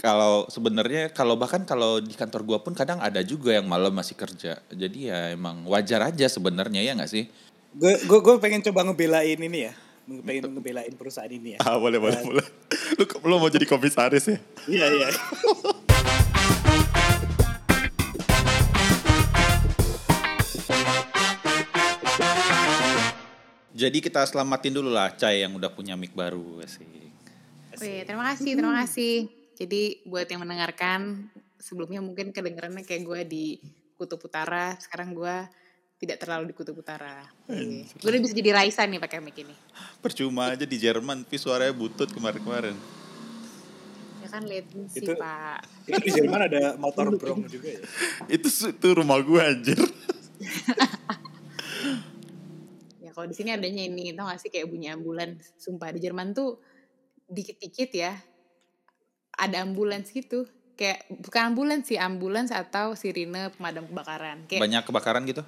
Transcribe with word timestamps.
kalau 0.00 0.48
sebenarnya 0.48 1.12
kalau 1.12 1.36
bahkan 1.36 1.60
kalau 1.68 2.00
di 2.00 2.16
kantor 2.16 2.40
gua 2.48 2.58
pun 2.64 2.72
kadang 2.72 3.04
ada 3.04 3.20
juga 3.20 3.52
yang 3.52 3.68
malam 3.68 3.92
masih 3.92 4.16
kerja. 4.16 4.56
Jadi 4.72 5.12
ya 5.12 5.36
emang 5.36 5.68
wajar 5.68 6.08
aja 6.08 6.24
sebenarnya 6.24 6.80
ya 6.80 6.96
nggak 6.96 7.12
sih? 7.12 7.28
Gue 7.76 8.00
gue 8.08 8.34
pengen 8.40 8.64
coba 8.64 8.88
ngebelain 8.88 9.36
ini 9.36 9.68
ya. 9.68 9.76
Pengen 10.24 10.56
ngebelain 10.56 10.96
perusahaan 10.96 11.28
ini 11.28 11.54
ya. 11.54 11.58
Ah 11.60 11.76
boleh 11.76 12.00
boleh 12.00 12.16
boleh. 12.24 12.46
Lu, 12.96 13.04
lu 13.04 13.34
mau 13.36 13.52
jadi 13.52 13.68
komisaris 13.68 14.24
ya? 14.32 14.38
Iya 14.64 14.86
iya. 14.88 15.08
Jadi 23.76 23.98
kita 24.00 24.24
selamatin 24.24 24.76
dulu 24.76 24.92
lah 24.92 25.12
Cai 25.12 25.44
yang 25.44 25.52
udah 25.56 25.68
punya 25.72 25.92
mic 25.92 26.16
baru 26.16 26.60
sih. 26.64 26.88
Wih, 27.80 28.04
terima 28.04 28.28
kasih, 28.32 28.52
terima 28.56 28.76
kasih. 28.84 29.39
Jadi 29.60 30.00
buat 30.08 30.24
yang 30.24 30.40
mendengarkan, 30.40 31.28
sebelumnya 31.60 32.00
mungkin 32.00 32.32
kedengarannya 32.32 32.80
kayak 32.80 33.02
gue 33.04 33.20
di 33.28 33.44
Kutub 34.00 34.24
Utara, 34.24 34.72
sekarang 34.80 35.12
gue 35.12 35.36
tidak 36.00 36.16
terlalu 36.16 36.48
di 36.48 36.54
Kutub 36.56 36.80
Utara. 36.80 37.28
Gue 37.44 38.08
udah 38.08 38.20
bisa 38.24 38.32
jadi 38.32 38.56
Raisa 38.56 38.88
nih 38.88 38.96
pakai 38.96 39.20
mic 39.20 39.36
ini. 39.36 39.52
Percuma 40.00 40.56
aja 40.56 40.64
di 40.64 40.80
Jerman, 40.80 41.28
tapi 41.28 41.36
suaranya 41.36 41.76
butut 41.76 42.08
kemarin-kemarin. 42.08 42.72
Ya 44.24 44.28
kan 44.32 44.48
latency, 44.48 45.04
Itu- 45.04 45.20
Pak. 45.20 45.60
Itu 45.84 46.00
di 46.08 46.12
Jerman 46.16 46.40
ada 46.48 46.62
motor 46.80 47.12
brong 47.20 47.44
juga 47.44 47.68
ya. 47.76 47.80
itu 48.40 48.48
itu 48.48 48.88
rumah 48.96 49.20
gua 49.20 49.52
anjir. 49.52 49.76
Ya 53.00 53.16
kalau 53.16 53.26
di 53.26 53.34
sini 53.34 53.50
adanya 53.50 53.82
ini, 53.90 54.14
tau 54.14 54.30
gak 54.30 54.38
sih 54.38 54.54
kayak 54.54 54.70
bunyi 54.70 54.86
ambulans. 54.86 55.50
Sumpah 55.58 55.90
di 55.90 55.98
Jerman 55.98 56.30
tuh 56.30 56.62
dikit-dikit 57.26 57.90
ya 57.90 58.14
ada 59.40 59.64
ambulans 59.64 60.12
gitu. 60.12 60.44
Kayak 60.76 61.08
bukan 61.08 61.52
ambulans 61.52 61.88
sih, 61.88 61.96
ambulans 61.96 62.52
atau 62.52 62.92
sirine 62.92 63.48
pemadam 63.56 63.88
kebakaran. 63.88 64.44
Kayak 64.44 64.68
Banyak 64.68 64.82
kebakaran 64.84 65.24
gitu? 65.24 65.44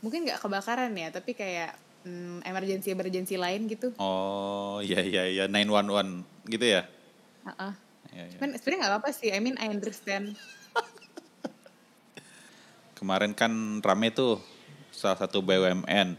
mungkin 0.00 0.24
nggak 0.24 0.40
kebakaran 0.40 0.96
ya, 0.96 1.12
tapi 1.12 1.36
kayak 1.36 1.76
hmm, 2.08 2.40
emergency 2.48 2.88
emergency 2.88 3.36
lain 3.36 3.68
gitu. 3.68 3.92
Oh, 4.00 4.80
iya 4.80 5.04
iya 5.04 5.28
iya 5.28 5.44
911 5.44 6.24
gitu 6.48 6.64
ya. 6.64 6.88
Heeh. 7.44 7.72
Iya, 8.10 8.24
iya. 8.26 8.36
Cuman 8.40 8.50
sebenarnya 8.56 8.80
nggak 8.80 8.92
apa-apa 8.96 9.10
sih. 9.12 9.28
I 9.28 9.38
mean 9.44 9.60
I 9.60 9.68
understand. 9.68 10.40
Kemarin 12.98 13.36
kan 13.36 13.52
rame 13.84 14.08
tuh 14.12 14.40
salah 14.90 15.20
satu 15.20 15.44
BUMN 15.44 16.16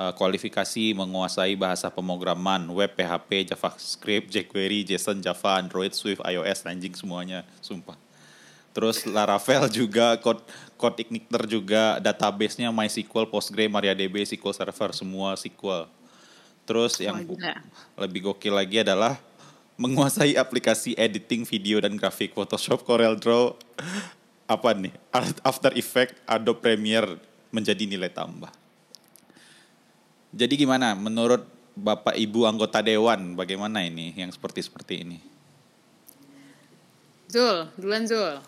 eh, 0.00 0.12
kualifikasi 0.16 0.96
menguasai 0.96 1.52
bahasa 1.60 1.92
pemrograman 1.92 2.64
web, 2.72 2.88
PHP, 2.96 3.52
JavaScript, 3.52 4.32
jQuery, 4.32 4.88
JSON, 4.88 5.20
Java, 5.20 5.60
Android, 5.60 5.92
Swift, 5.92 6.24
iOS, 6.24 6.64
anjing 6.64 6.96
semuanya, 6.96 7.44
sumpah. 7.60 8.00
Terus 8.72 9.02
Laravel 9.04 9.66
juga, 9.68 10.16
code 10.22 10.40
code 10.78 11.02
igniter 11.04 11.42
juga, 11.44 12.00
database-nya 12.00 12.72
MySQL, 12.72 13.28
Postgre, 13.28 13.68
MariaDB, 13.68 14.24
SQL 14.24 14.54
Server, 14.56 14.90
semua 14.96 15.36
SQL. 15.36 15.90
Terus 16.64 16.96
yang 17.02 17.20
gila. 17.26 17.58
lebih 17.98 18.30
gokil 18.30 18.54
lagi 18.54 18.80
adalah 18.80 19.18
menguasai 19.74 20.38
aplikasi 20.38 20.94
editing 20.94 21.42
video 21.42 21.82
dan 21.82 21.98
grafik 21.98 22.30
Photoshop, 22.30 22.86
Corel 22.86 23.18
Draw, 23.18 23.58
apa 24.46 24.70
nih, 24.76 24.94
After 25.42 25.74
Effects, 25.74 26.20
Adobe 26.28 26.62
Premiere 26.62 27.18
menjadi 27.50 27.88
nilai 27.90 28.12
tambah. 28.12 28.59
Jadi 30.30 30.54
gimana 30.56 30.94
menurut 30.94 31.42
Bapak 31.74 32.14
Ibu 32.14 32.46
anggota 32.46 32.82
dewan 32.82 33.34
bagaimana 33.34 33.82
ini 33.82 34.14
yang 34.14 34.30
seperti 34.30 34.62
seperti 34.62 34.94
ini? 35.02 35.18
Zul, 37.30 37.70
duluan 37.78 38.06
Zul. 38.06 38.42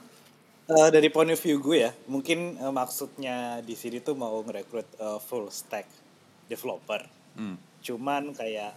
Eh, 0.67 0.89
dari 0.91 1.11
point 1.11 1.31
of 1.31 1.39
view 1.39 1.59
gue 1.59 1.87
ya, 1.87 1.93
mungkin 2.07 2.59
eh, 2.59 2.73
maksudnya 2.73 3.63
di 3.63 3.75
sini 3.75 3.99
tuh 3.99 4.15
mau 4.15 4.43
ngerekrut 4.43 4.89
eh, 4.99 5.19
full 5.23 5.51
stack 5.51 5.87
developer. 6.47 7.03
Hmm. 7.39 7.59
Cuman 7.83 8.35
kayak 8.35 8.73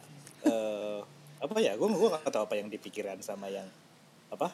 eh 0.46 1.00
apa 1.42 1.58
ya, 1.62 1.74
gue 1.78 1.88
gue 1.90 2.10
gak 2.10 2.30
tahu 2.30 2.46
apa 2.46 2.56
yang 2.58 2.70
dipikiran 2.70 3.18
sama 3.22 3.50
yang 3.50 3.66
apa 4.30 4.50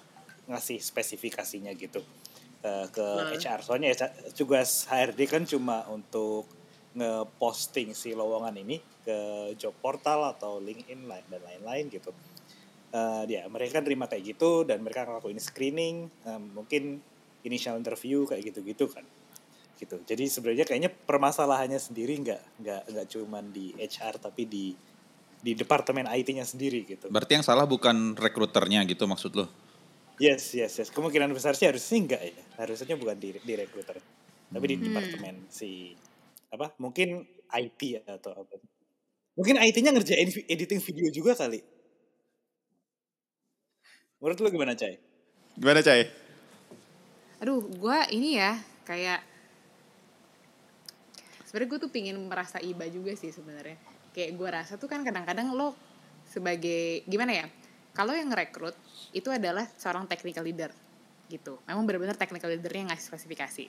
ngasih 0.47 0.79
spesifikasinya 0.79 1.72
gitu 1.75 2.00
eh, 2.63 2.85
ke 2.91 3.03
Hmm. 3.03 3.31
HR. 3.35 3.59
Soalnya 3.63 3.91
tugas 4.35 4.88
HRD 4.88 5.19
kan 5.28 5.44
cuma 5.44 5.83
untuk 5.91 6.47
ngeposting 6.91 7.96
si 7.96 8.12
lowongan 8.12 8.56
ini 8.59 8.78
ke 9.02 9.18
job 9.56 9.74
portal 9.79 10.28
atau 10.28 10.59
LinkedIn 10.59 11.07
lain- 11.07 11.28
dan 11.31 11.41
lain-lain 11.41 11.88
gitu. 11.90 12.12
Eh 12.91 13.24
ya 13.31 13.47
mereka 13.47 13.79
nerima 13.79 14.06
kayak 14.12 14.35
gitu 14.35 14.68
dan 14.68 14.84
mereka 14.84 15.07
ngelakuin 15.07 15.40
screening, 15.40 15.96
eh, 16.28 16.40
mungkin 16.40 17.00
initial 17.41 17.80
interview 17.80 18.28
kayak 18.28 18.51
gitu-gitu 18.53 18.85
kan 18.91 19.07
gitu. 19.80 19.97
Jadi 20.06 20.30
sebenarnya 20.30 20.66
kayaknya 20.68 20.91
permasalahannya 20.94 21.80
sendiri 21.81 22.13
nggak 22.22 22.41
nggak 22.62 22.81
nggak 22.94 23.07
cuman 23.18 23.50
di 23.50 23.74
HR 23.80 24.22
tapi 24.22 24.46
di 24.46 24.66
di 25.41 25.57
departemen 25.57 26.06
IT-nya 26.06 26.46
sendiri 26.46 26.85
gitu. 26.85 27.09
Berarti 27.09 27.41
yang 27.41 27.46
salah 27.47 27.66
bukan 27.66 28.13
rekruternya 28.13 28.85
gitu 28.85 29.09
maksud 29.09 29.34
lo? 29.34 29.50
Yes, 30.22 30.53
yes, 30.53 30.78
yes. 30.78 30.90
Kemungkinan 30.94 31.34
besar 31.34 31.57
sih 31.57 31.66
harusnya 31.66 31.97
enggak 31.97 32.22
ya. 32.22 32.38
Harusnya 32.62 32.94
bukan 32.94 33.18
di, 33.18 33.34
di 33.41 33.53
recruiter. 33.57 33.97
Tapi 34.53 34.66
di 34.69 34.75
Hmm. 34.78 34.85
departemen 34.85 35.35
si 35.50 35.97
apa? 36.51 36.75
Mungkin 36.78 37.23
IT 37.51 38.03
atau 38.06 38.31
apa. 38.35 38.59
Mungkin 39.39 39.56
IT-nya 39.63 39.95
ngerjain 39.95 40.28
editing 40.51 40.84
video 40.84 41.07
juga 41.09 41.34
kali. 41.39 41.63
Menurut 44.22 44.38
lu 44.38 44.50
gimana, 44.53 44.78
Cai? 44.78 45.00
Gimana 45.57 45.81
Cai? 45.81 46.06
Aduh, 47.41 47.66
gue 47.73 47.97
ini 48.13 48.38
ya 48.38 48.53
kayak 48.85 49.23
sebenarnya 51.50 51.69
gue 51.73 51.79
tuh 51.81 51.91
pingin 51.91 52.17
merasa 52.29 52.62
iba 52.62 52.85
juga 52.85 53.18
sih 53.18 53.33
sebenarnya. 53.33 53.81
Kayak 54.13 54.31
gue 54.38 54.50
rasa 54.51 54.73
tuh 54.78 54.85
kan 54.85 55.01
kadang-kadang 55.01 55.56
lo 55.57 55.73
sebagai 56.29 57.01
gimana 57.09 57.33
ya? 57.33 57.45
Kalau 57.97 58.13
yang 58.13 58.29
ngerekrut 58.29 58.78
itu 59.12 59.28
adalah 59.33 59.66
seorang 59.75 60.06
technical 60.06 60.45
leader 60.45 60.69
gitu. 61.28 61.57
Memang 61.66 61.88
benar-benar 61.88 62.19
technical 62.19 62.51
leadernya 62.53 62.85
yang 62.85 62.91
ngasih 62.94 63.07
spesifikasi. 63.09 63.66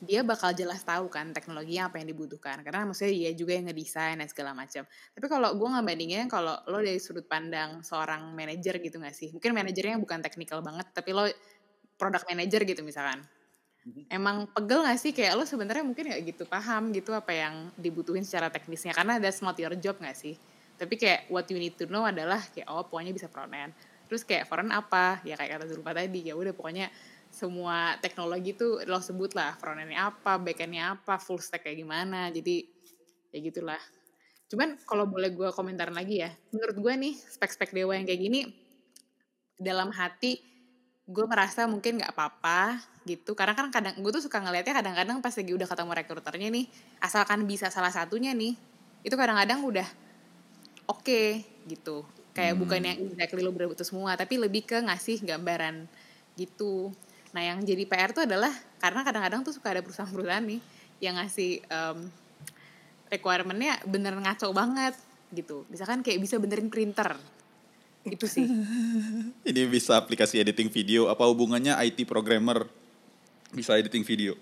Dia 0.00 0.24
bakal 0.24 0.56
jelas 0.56 0.80
tahu 0.80 1.12
kan 1.12 1.36
teknologinya 1.36 1.92
apa 1.92 2.00
yang 2.00 2.08
dibutuhkan. 2.08 2.64
Karena 2.64 2.88
maksudnya 2.88 3.12
dia 3.12 3.30
juga 3.36 3.52
yang 3.56 3.68
ngedesain 3.68 4.16
dan 4.16 4.28
segala 4.32 4.56
macam. 4.56 4.88
Tapi 4.88 5.26
kalau 5.28 5.52
gue 5.52 5.68
nggak 5.68 5.84
bandingin 5.84 6.26
kalau 6.32 6.56
lo 6.68 6.80
dari 6.80 6.96
sudut 6.96 7.28
pandang 7.28 7.84
seorang 7.84 8.32
manajer 8.32 8.80
gitu 8.80 8.96
gak 8.96 9.12
sih? 9.12 9.28
Mungkin 9.36 9.52
manajernya 9.52 10.00
bukan 10.00 10.24
technical 10.24 10.64
banget, 10.64 10.88
tapi 10.96 11.12
lo 11.12 11.28
product 12.00 12.24
manager 12.32 12.64
gitu 12.64 12.80
misalkan. 12.80 13.20
Emang 14.12 14.48
pegel 14.52 14.84
gak 14.84 15.00
sih? 15.00 15.12
Kayak 15.12 15.40
lo 15.40 15.44
sebenarnya 15.44 15.84
mungkin 15.84 16.12
gak 16.12 16.22
gitu 16.24 16.44
paham 16.48 16.92
gitu 16.96 17.12
apa 17.12 17.32
yang 17.32 17.68
dibutuhin 17.76 18.24
secara 18.24 18.48
teknisnya. 18.48 18.96
Karena 18.96 19.20
that's 19.20 19.44
not 19.44 19.56
your 19.60 19.72
job 19.76 20.00
gak 20.00 20.16
sih? 20.16 20.36
Tapi 20.80 20.96
kayak 20.96 21.28
what 21.28 21.44
you 21.52 21.60
need 21.60 21.76
to 21.76 21.84
know 21.88 22.08
adalah 22.08 22.40
kayak 22.56 22.64
oh 22.72 22.84
pokoknya 22.88 23.12
bisa 23.12 23.28
front 23.28 23.52
end. 23.52 23.76
Terus 24.08 24.24
kayak 24.24 24.48
front 24.48 24.72
apa? 24.72 25.20
Ya 25.28 25.36
kayak 25.36 25.60
kata 25.60 25.64
Zulfa 25.68 25.92
tadi 25.92 26.24
ya 26.24 26.34
udah 26.34 26.56
pokoknya 26.56 26.88
semua 27.30 27.94
teknologi 28.02 28.52
tuh 28.58 28.82
lo 28.90 28.98
sebut 28.98 29.32
lah 29.38 29.54
front 29.56 29.78
endnya 29.78 30.10
apa 30.10 30.36
back 30.42 30.66
endnya 30.66 30.98
apa 30.98 31.16
full 31.22 31.38
stack 31.38 31.62
kayak 31.66 31.78
gimana 31.78 32.28
jadi 32.34 32.66
ya 33.30 33.38
gitulah. 33.40 33.80
Cuman 34.50 34.74
kalau 34.82 35.06
boleh 35.06 35.30
gue 35.30 35.48
komentar 35.54 35.94
lagi 35.94 36.22
ya 36.26 36.30
menurut 36.50 36.76
gue 36.76 36.92
nih 37.08 37.14
spek-spek 37.14 37.70
dewa 37.70 37.94
yang 37.94 38.04
kayak 38.06 38.20
gini 38.20 38.40
dalam 39.60 39.94
hati 39.94 40.42
gue 41.10 41.24
merasa 41.26 41.66
mungkin 41.66 41.98
nggak 42.02 42.12
apa-apa 42.14 42.82
gitu. 43.06 43.34
Karena 43.38 43.54
kan 43.54 43.70
kadang 43.70 43.94
gue 43.98 44.10
tuh 44.14 44.22
suka 44.22 44.38
ngelihatnya 44.42 44.74
kadang-kadang 44.82 45.18
pas 45.22 45.34
lagi 45.34 45.52
udah 45.54 45.68
ketemu 45.70 45.92
rekruternya 46.02 46.48
nih 46.50 46.66
asalkan 47.02 47.46
bisa 47.46 47.70
salah 47.70 47.90
satunya 47.94 48.34
nih 48.34 48.54
itu 49.06 49.14
kadang-kadang 49.14 49.62
udah 49.62 49.88
oke 50.90 51.22
gitu. 51.66 52.06
Kayak 52.34 52.54
Hmm. 52.54 52.60
bukan 52.62 52.80
yang 52.86 52.96
exactly 53.10 53.42
lo 53.42 53.50
butuh 53.50 53.86
semua 53.86 54.14
tapi 54.14 54.38
lebih 54.38 54.66
ke 54.66 54.78
ngasih 54.82 55.22
gambaran 55.26 55.86
gitu 56.38 56.94
nah 57.30 57.42
yang 57.42 57.62
jadi 57.62 57.84
PR 57.84 58.10
tuh 58.10 58.26
adalah 58.26 58.50
karena 58.78 59.00
kadang-kadang 59.02 59.40
tuh 59.42 59.54
suka 59.54 59.70
ada 59.70 59.80
perusahaan-perusahaan 59.80 60.42
nih 60.42 60.60
yang 60.98 61.14
ngasih 61.16 61.62
em, 61.62 61.98
requirementnya 63.06 63.82
bener 63.86 64.14
ngaco 64.14 64.50
banget 64.50 64.94
gitu 65.30 65.62
misalkan 65.66 66.02
kayak 66.02 66.18
bisa 66.18 66.36
benerin 66.36 66.66
printer 66.66 67.14
itu 68.02 68.26
sih 68.26 68.48
Ini 69.50 69.68
bisa 69.68 69.92
aplikasi 69.94 70.40
editing 70.40 70.72
video. 70.72 71.12
Apa 71.12 71.28
hubungannya 71.28 71.76
IT 71.84 72.08
programmer 72.08 72.64
bisa 73.50 73.76
editing 73.76 74.02
video? 74.02 74.32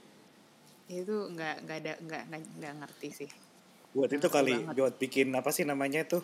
itu 0.86 1.10
nggak 1.10 1.66
nggak 1.66 1.78
ada 1.84 1.92
nggak 2.00 2.22
nggak 2.56 2.74
ngerti 2.80 3.08
sih 3.12 3.30
Buat 3.90 4.08
itu 4.08 4.24
Ngerti 4.24 4.32
kali 4.32 4.54
banget. 4.56 4.74
buat 4.78 4.94
bikin 4.96 5.28
apa 5.34 5.50
sih 5.50 5.64
namanya 5.64 6.06
tuh? 6.06 6.22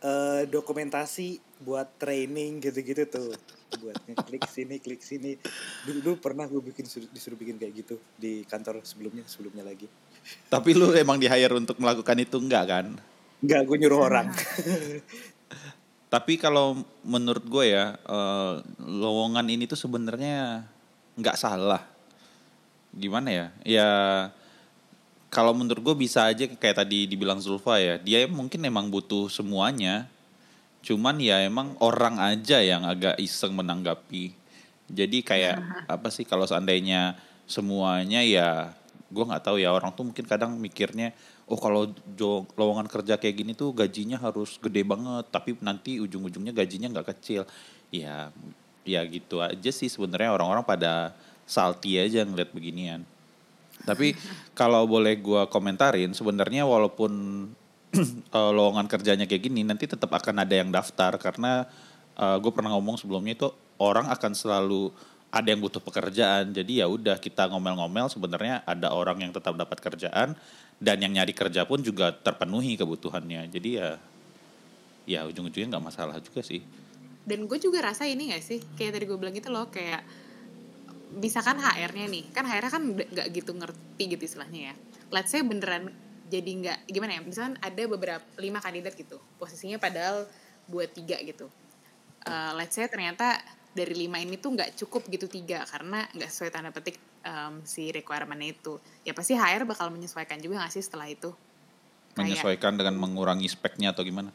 eh 0.00 0.44
dokumentasi 0.44 1.28
buat 1.60 1.88
training 1.96 2.60
gitu-gitu 2.60 3.04
tuh. 3.06 3.32
Buat 3.78 3.96
klik 4.26 4.44
sini, 4.50 4.82
klik 4.82 5.02
sini. 5.04 5.38
Dulu, 5.86 5.98
dulu 6.02 6.16
pernah 6.18 6.50
gue 6.50 6.58
bikin 6.58 6.90
disuruh, 6.90 7.08
disuruh 7.14 7.38
bikin 7.38 7.60
kayak 7.60 7.86
gitu 7.86 7.94
di 8.18 8.42
kantor 8.48 8.82
sebelumnya, 8.82 9.22
sebelumnya 9.30 9.62
lagi. 9.62 9.86
Tapi 10.50 10.74
lu 10.74 10.90
emang 10.90 11.16
di 11.22 11.30
hire 11.30 11.54
untuk 11.54 11.78
melakukan 11.78 12.18
itu 12.18 12.36
enggak 12.42 12.64
kan? 12.66 12.86
Enggak, 13.40 13.60
gue 13.64 13.76
nyuruh 13.80 14.00
orang. 14.10 14.28
Tapi 16.14 16.42
kalau 16.42 16.82
menurut 17.06 17.46
gue 17.46 17.70
ya, 17.70 17.94
eh, 17.94 18.54
lowongan 18.82 19.46
ini 19.46 19.70
tuh 19.70 19.78
sebenarnya 19.78 20.66
nggak 21.14 21.38
salah. 21.38 21.86
Gimana 22.90 23.30
ya? 23.30 23.46
Ya 23.62 23.88
kalau 25.30 25.54
menurut 25.54 25.80
gue 25.80 25.96
bisa 25.96 26.26
aja 26.26 26.50
kayak 26.50 26.82
tadi 26.82 27.06
dibilang 27.06 27.38
Zulfa 27.38 27.78
ya, 27.78 28.02
dia 28.02 28.26
mungkin 28.26 28.66
emang 28.66 28.90
butuh 28.90 29.30
semuanya. 29.30 30.10
Cuman 30.80 31.20
ya 31.20 31.44
emang 31.44 31.76
orang 31.84 32.16
aja 32.16 32.60
yang 32.64 32.88
agak 32.88 33.20
iseng 33.20 33.52
menanggapi. 33.52 34.32
Jadi 34.90 35.22
kayak 35.22 35.86
apa 35.86 36.08
sih 36.10 36.26
kalau 36.26 36.48
seandainya 36.48 37.14
semuanya 37.46 38.24
ya 38.24 38.74
gue 39.10 39.24
nggak 39.26 39.42
tahu 39.42 39.58
ya 39.58 39.74
orang 39.74 39.90
tuh 39.90 40.06
mungkin 40.06 40.22
kadang 40.22 40.54
mikirnya 40.54 41.10
oh 41.50 41.58
kalau 41.58 41.90
lowongan 42.54 42.86
kerja 42.86 43.18
kayak 43.18 43.42
gini 43.42 43.52
tuh 43.58 43.74
gajinya 43.74 44.22
harus 44.22 44.54
gede 44.62 44.86
banget 44.86 45.26
tapi 45.34 45.58
nanti 45.58 45.98
ujung-ujungnya 45.98 46.54
gajinya 46.54 46.88
nggak 46.90 47.08
kecil. 47.16 47.46
Ya 47.90 48.30
ya 48.86 49.04
gitu 49.06 49.44
aja 49.44 49.70
sih 49.70 49.86
sebenarnya 49.92 50.32
orang-orang 50.34 50.64
pada 50.64 51.14
salty 51.44 52.00
aja 52.00 52.24
ngeliat 52.24 52.50
beginian. 52.50 53.02
Tapi 53.84 54.16
kalau 54.58 54.86
boleh 54.88 55.18
gua 55.20 55.46
komentarin 55.46 56.14
sebenarnya 56.16 56.64
walaupun 56.64 57.12
eh, 58.36 58.50
lowongan 58.54 58.86
kerjanya 58.86 59.26
kayak 59.26 59.50
gini 59.50 59.66
nanti 59.66 59.90
tetap 59.90 60.10
akan 60.10 60.42
ada 60.42 60.54
yang 60.54 60.70
daftar. 60.70 61.16
Karena 61.18 61.66
gue 62.20 62.52
pernah 62.52 62.76
ngomong 62.76 63.00
sebelumnya 63.00 63.32
itu 63.32 63.48
orang 63.80 64.12
akan 64.12 64.36
selalu 64.36 64.92
ada 65.30 65.48
yang 65.48 65.62
butuh 65.62 65.80
pekerjaan. 65.80 66.50
Jadi 66.50 66.82
ya 66.82 66.86
udah 66.90 67.16
kita 67.16 67.48
ngomel-ngomel 67.48 68.10
sebenarnya 68.10 68.66
ada 68.66 68.90
orang 68.92 69.22
yang 69.22 69.32
tetap 69.32 69.54
dapat 69.56 69.78
kerjaan 69.78 70.34
dan 70.82 70.96
yang 70.98 71.14
nyari 71.14 71.30
kerja 71.30 71.64
pun 71.64 71.80
juga 71.80 72.10
terpenuhi 72.10 72.74
kebutuhannya. 72.74 73.46
Jadi 73.48 73.70
ya 73.78 73.96
ya 75.06 75.24
ujung-ujungnya 75.26 75.78
nggak 75.78 75.86
masalah 75.86 76.18
juga 76.18 76.42
sih. 76.42 76.60
Dan 77.24 77.46
gue 77.46 77.58
juga 77.62 77.84
rasa 77.84 78.10
ini 78.10 78.34
gak 78.34 78.42
sih? 78.42 78.58
Kayak 78.74 78.98
tadi 78.98 79.04
gue 79.06 79.18
bilang 79.20 79.34
gitu 79.36 79.52
loh 79.52 79.70
kayak 79.70 80.02
misalkan 81.10 81.58
HR-nya 81.58 82.06
nih 82.06 82.24
kan 82.30 82.46
HR-nya 82.46 82.70
kan 82.70 82.82
nggak 82.94 83.26
gitu 83.34 83.52
ngerti 83.54 84.02
gitu 84.18 84.22
istilahnya 84.26 84.72
ya. 84.72 84.74
Let's 85.14 85.30
say 85.30 85.46
beneran 85.46 85.94
jadi 86.30 86.50
nggak 86.62 86.78
gimana 86.86 87.18
ya 87.18 87.20
misalkan 87.20 87.58
ada 87.58 87.82
beberapa 87.90 88.22
lima 88.38 88.62
kandidat 88.62 88.94
gitu 88.94 89.18
posisinya 89.36 89.82
padahal 89.82 90.30
buat 90.70 90.86
tiga 90.94 91.18
gitu. 91.20 91.50
Eh, 92.22 92.52
let's 92.54 92.78
say 92.78 92.86
ternyata 92.86 93.42
dari 93.74 93.94
lima 93.94 94.22
ini 94.22 94.38
tuh 94.38 94.54
nggak 94.54 94.78
cukup 94.78 95.10
gitu 95.10 95.26
tiga 95.26 95.66
karena 95.66 96.06
nggak 96.14 96.30
sesuai 96.30 96.50
tanda 96.54 96.70
petik 96.70 96.98
em, 97.26 97.62
si 97.66 97.90
requirement 97.90 98.38
itu. 98.38 98.78
Ya 99.02 99.10
pasti 99.10 99.34
HR 99.34 99.66
bakal 99.66 99.90
menyesuaikan 99.90 100.38
juga 100.38 100.62
nggak 100.62 100.72
sih 100.72 100.82
setelah 100.86 101.10
itu? 101.10 101.34
Kayak- 102.14 102.38
menyesuaikan 102.38 102.78
dengan 102.78 102.94
mengurangi 102.98 103.50
speknya 103.50 103.90
atau 103.90 104.06
gimana? 104.06 104.30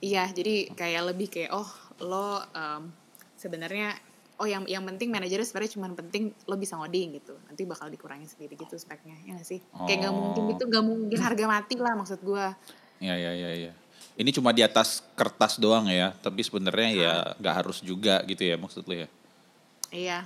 Iya, 0.00 0.30
jadi 0.32 0.70
kayak 0.72 1.02
lebih 1.12 1.28
kayak 1.28 1.50
oh 1.52 1.68
lo 2.02 2.40
em, 2.54 2.90
sebenarnya 3.36 3.98
oh 4.40 4.48
yang 4.48 4.64
yang 4.64 4.80
penting 4.88 5.12
manajernya 5.12 5.44
sebenarnya 5.44 5.72
cuma 5.76 5.86
penting 5.92 6.32
lo 6.48 6.56
bisa 6.56 6.80
ngoding 6.80 7.20
gitu. 7.20 7.36
Nanti 7.44 7.68
bakal 7.68 7.92
dikurangin 7.92 8.24
sendiri 8.24 8.56
gitu 8.56 8.74
speknya, 8.80 9.14
ya 9.28 9.36
gak 9.36 9.44
sih? 9.46 9.60
Kayak 9.84 10.08
nggak 10.08 10.14
Oh. 10.16 10.18
mungkin 10.18 10.42
gitu, 10.56 10.62
nggak 10.64 10.84
mungkin 10.84 11.18
harga 11.20 11.44
mati 11.44 11.74
lah 11.76 11.94
maksud 11.94 12.20
gua. 12.24 12.56
Ya 12.98 13.14
ya 13.20 13.32
ya 13.36 13.50
ya. 13.68 13.72
Ini 14.16 14.30
cuma 14.32 14.56
di 14.56 14.64
atas 14.64 15.04
kertas 15.12 15.60
doang 15.60 15.88
ya, 15.92 16.16
tapi 16.24 16.40
sebenarnya 16.40 16.90
ya 16.96 17.12
nggak 17.36 17.54
harus 17.64 17.84
juga 17.84 18.24
gitu 18.24 18.40
ya 18.48 18.56
maksud 18.56 18.88
lo 18.88 18.96
ya. 18.96 19.08
Iya, 19.92 20.18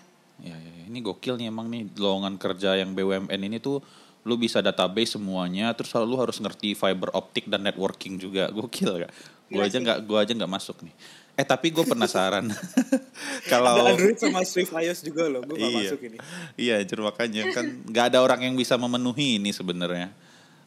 Ya, 0.43 0.51
ya, 0.59 0.73
ini 0.91 0.99
gokil 0.99 1.39
nih 1.39 1.47
emang 1.47 1.71
nih 1.71 1.95
lowongan 1.95 2.35
kerja 2.43 2.75
yang 2.75 2.91
BUMN 2.91 3.39
ini 3.39 3.63
tuh 3.63 3.79
lu 4.27 4.35
bisa 4.35 4.59
database 4.59 5.15
semuanya, 5.15 5.71
terus 5.79 5.95
lu 5.95 6.19
harus 6.19 6.43
ngerti 6.43 6.75
fiber 6.75 7.13
optik 7.15 7.47
dan 7.47 7.63
networking 7.63 8.19
juga, 8.19 8.51
gokil 8.51 9.07
gak? 9.07 9.13
Gue 9.47 9.63
aja 9.63 9.79
nggak, 9.79 9.99
gua 10.09 10.25
aja 10.27 10.33
nggak 10.35 10.51
masuk 10.51 10.81
nih. 10.83 10.95
Eh 11.35 11.43
tapi 11.43 11.75
gue 11.75 11.83
penasaran 11.83 12.47
Ada 12.55 13.51
kalau 13.51 13.91
Android 13.91 14.15
sama 14.15 14.47
Swift 14.47 14.71
iOS 14.71 15.03
juga 15.03 15.27
loh, 15.27 15.43
gue 15.43 15.59
gak 15.59 15.67
Iya. 15.67 15.79
masuk 15.91 16.01
ini. 16.07 16.19
Iya, 16.55 16.77
jadi 16.87 17.01
makanya 17.03 17.43
kan 17.51 17.67
nggak 17.85 18.05
ada 18.15 18.19
orang 18.23 18.41
yang 18.47 18.55
bisa 18.55 18.79
memenuhi 18.79 19.43
ini 19.43 19.51
sebenarnya. 19.51 20.15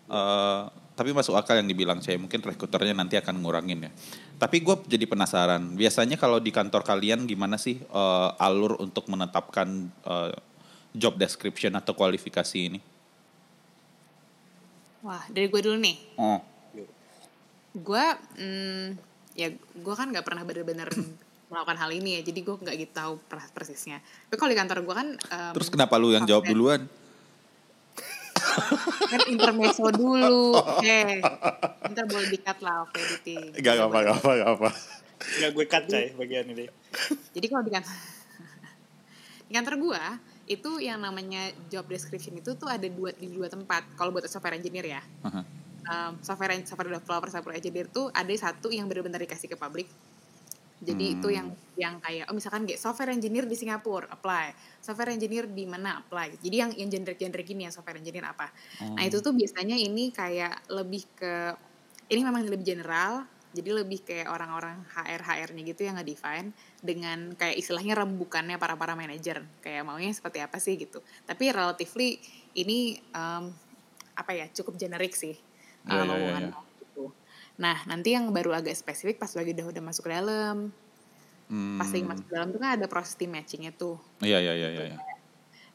Eh, 0.07 0.61
tapi 0.97 1.13
masuk 1.13 1.37
akal 1.37 1.61
yang 1.61 1.69
dibilang 1.69 2.03
saya 2.03 2.17
mungkin 2.17 2.41
rekruternya 2.41 2.91
nanti 2.91 3.15
akan 3.15 3.39
ngurangin 3.39 3.87
ya. 3.87 3.91
Tapi 4.35 4.59
gue 4.59 4.75
jadi 4.91 5.07
penasaran. 5.07 5.71
Biasanya 5.71 6.19
kalau 6.19 6.43
di 6.43 6.51
kantor 6.51 6.83
kalian 6.83 7.23
gimana 7.23 7.55
sih 7.55 7.79
eh, 7.79 8.29
alur 8.43 8.75
untuk 8.83 9.07
menetapkan 9.07 9.67
eh, 10.03 10.35
job 10.91 11.15
description 11.15 11.75
atau 11.75 11.95
kualifikasi 11.95 12.59
ini? 12.59 12.81
wah 14.97 15.23
dari 15.31 15.47
gue 15.47 15.61
dulu 15.63 15.77
nih. 15.79 15.97
Oh, 16.19 16.41
Gue, 17.71 18.05
hmm, 18.35 18.97
ya 19.37 19.53
gue 19.53 19.95
kan 19.95 20.09
nggak 20.09 20.25
pernah 20.25 20.41
bener-bener 20.41 20.89
melakukan 21.53 21.77
hal 21.79 21.91
ini 21.95 22.19
ya, 22.19 22.21
jadi 22.27 22.39
gue 22.43 22.55
nggak 22.59 22.75
gitu 22.75 22.93
tahu 22.97 23.13
per- 23.23 23.53
persisnya. 23.55 24.03
Tapi 24.27 24.35
kalau 24.35 24.51
di 24.51 24.59
kantor 24.59 24.83
gue 24.83 24.95
kan, 24.97 25.07
em, 25.15 25.53
terus 25.55 25.71
kenapa 25.71 25.95
lu 25.95 26.11
yang 26.11 26.27
jawab 26.27 26.43
duluan? 26.43 26.83
kan 29.15 29.21
intermezzo 29.31 29.87
dulu, 29.95 30.59
oke. 30.59 30.99
Ntar 31.95 32.03
boleh 32.03 32.27
dikat 32.35 32.59
lah, 32.59 32.83
oke, 32.83 32.99
editing. 32.99 33.55
Gak 33.63 33.79
apa, 33.79 33.97
gak 34.03 34.15
apa, 34.19 34.31
gak 34.43 34.51
apa. 34.59 34.69
Nggak 35.17 35.51
gue 35.55 35.65
cut 35.71 35.83
coy 35.87 36.05
bagian 36.19 36.45
ini. 36.51 36.65
Jadi 37.31 37.45
kalau 37.47 37.63
di 37.63 37.71
kantor 37.71 37.95
di 39.47 39.53
kantor 39.55 39.75
gua 39.79 40.03
itu 40.47 40.71
yang 40.79 40.99
namanya 41.03 41.51
job 41.67 41.87
description 41.87 42.39
itu 42.39 42.55
tuh 42.55 42.67
ada 42.67 42.87
dua 42.91 43.15
di 43.15 43.31
dua 43.31 43.47
tempat. 43.47 43.87
Kalau 43.95 44.11
buat 44.11 44.27
software 44.27 44.59
engineer 44.59 44.99
ya, 44.99 45.01
Aha. 45.23 45.41
Um, 45.87 46.19
software 46.21 46.53
software 46.67 46.91
developer 46.91 47.29
software 47.31 47.57
engineer 47.57 47.87
tuh 47.89 48.11
ada 48.11 48.31
satu 48.35 48.69
yang 48.69 48.85
benar-benar 48.85 49.23
dikasih 49.23 49.47
ke 49.51 49.57
publik. 49.57 49.87
Jadi 50.77 51.17
itu 51.17 51.27
yang 51.33 51.49
yang 51.73 51.97
kayak 51.97 52.29
oh 52.29 52.35
misalkan 52.37 52.69
kayak 52.69 52.77
software 52.77 53.09
engineer 53.09 53.49
di 53.49 53.57
Singapura 53.57 54.05
apply, 54.13 54.53
software 54.77 55.09
engineer 55.09 55.49
di 55.49 55.65
mana 55.65 56.05
apply. 56.05 56.37
Jadi 56.37 56.55
yang 56.55 56.71
yang 56.77 56.89
generic-generic 56.93 57.45
gini 57.49 57.65
yang 57.65 57.73
software 57.73 57.97
engineer 57.97 58.29
apa. 58.29 58.53
Nah 58.93 59.01
itu 59.01 59.17
tuh 59.17 59.33
biasanya 59.33 59.73
ini 59.73 60.13
kayak 60.13 60.69
lebih 60.69 61.03
ke 61.17 61.33
ini 62.13 62.21
memang 62.21 62.45
lebih 62.45 62.61
general. 62.61 63.25
Jadi 63.57 63.73
lebih 63.73 64.05
kayak 64.05 64.29
orang-orang 64.29 64.85
HR 64.93 65.23
HR-nya 65.23 65.63
gitu 65.65 65.81
yang 65.81 65.97
nge-define 65.97 66.53
dengan 66.77 67.33
kayak 67.33 67.57
istilahnya 67.57 67.97
rembukannya 67.97 68.61
para 68.61 68.77
para 68.77 68.93
manajer 68.93 69.41
kayak 69.65 69.81
maunya 69.81 70.13
seperti 70.13 70.45
apa 70.45 70.61
sih 70.61 70.77
gitu. 70.77 71.01
Tapi 71.25 71.49
relatively 71.49 72.21
ini 72.53 73.01
um, 73.17 73.49
apa 74.13 74.31
ya 74.37 74.45
cukup 74.53 74.77
generik 74.77 75.17
sih 75.17 75.46
Ya, 75.87 75.93
uh, 75.93 75.95
ya, 75.95 76.03
ya, 76.03 76.09
lowongannya 76.11 76.51
gitu. 76.77 77.03
Nah 77.57 77.77
nanti 77.87 78.09
yang 78.11 78.29
baru 78.29 78.51
agak 78.53 78.75
spesifik 78.75 79.17
pas 79.17 79.31
lagi 79.31 79.55
udah 79.55 79.65
udah 79.71 79.83
masuk 79.83 80.03
ke 80.05 80.11
dalam, 80.11 80.57
Hmm. 81.47 81.79
pas 81.79 81.87
lagi 81.87 82.03
masuk 82.03 82.25
ke 82.27 82.33
dalam 82.35 82.47
tuh 82.51 82.59
kan 82.59 82.71
ada 82.75 82.85
proses 82.91 83.15
team 83.15 83.31
matchingnya 83.31 83.71
tuh. 83.71 83.95
Iya, 84.19 84.43
iya, 84.43 84.53
iya, 84.53 84.69
iya. 84.75 84.99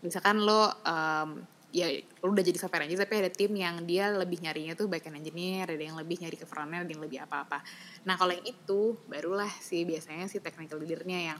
Misalkan 0.04 0.44
lo 0.44 0.68
um, 0.68 1.40
ya 1.72 1.88
lo 2.20 2.28
udah 2.28 2.44
jadi 2.44 2.58
software 2.60 2.84
engineer 2.84 3.08
tapi 3.08 3.24
ada 3.24 3.32
tim 3.32 3.48
yang 3.56 3.80
dia 3.88 4.12
lebih 4.12 4.44
nyarinya 4.44 4.76
tuh 4.76 4.92
backend 4.92 5.16
engineer, 5.16 5.64
ada 5.64 5.80
yang 5.80 5.96
lebih 5.96 6.20
nyari 6.20 6.36
ke 6.36 6.44
frontend, 6.44 6.84
ada 6.84 6.92
yang 6.92 7.00
lebih 7.00 7.24
apa-apa. 7.24 7.64
Nah 8.04 8.20
kalau 8.20 8.36
yang 8.36 8.44
itu 8.44 9.00
barulah 9.08 9.48
sih 9.64 9.88
biasanya 9.88 10.28
si 10.28 10.44
technical 10.44 10.76
leader-nya 10.76 11.32
yang 11.32 11.38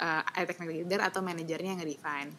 uh, 0.00 0.24
technical 0.48 0.72
leader 0.72 1.04
atau 1.04 1.20
manajernya 1.20 1.76
yang 1.76 1.80
nge-define. 1.84 2.30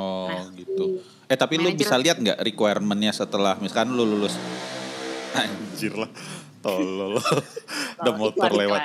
Oh 0.00 0.32
Nah, 0.32 0.48
gitu. 0.56 1.00
si 1.04 1.28
Eh 1.28 1.36
tapi 1.36 1.60
lu 1.60 1.68
manajer- 1.68 1.84
bisa 1.84 1.96
lihat 2.00 2.16
nggak 2.16 2.40
requirementnya 2.40 3.12
setelah 3.12 3.60
misalkan 3.60 3.92
lu 3.92 4.08
lulus? 4.08 4.32
Anjir 5.36 5.92
lah, 5.94 6.10
tolol. 6.58 7.20
Udah 8.00 8.12
Oh, 8.12 8.16
motor 8.16 8.50
lewat. 8.50 8.80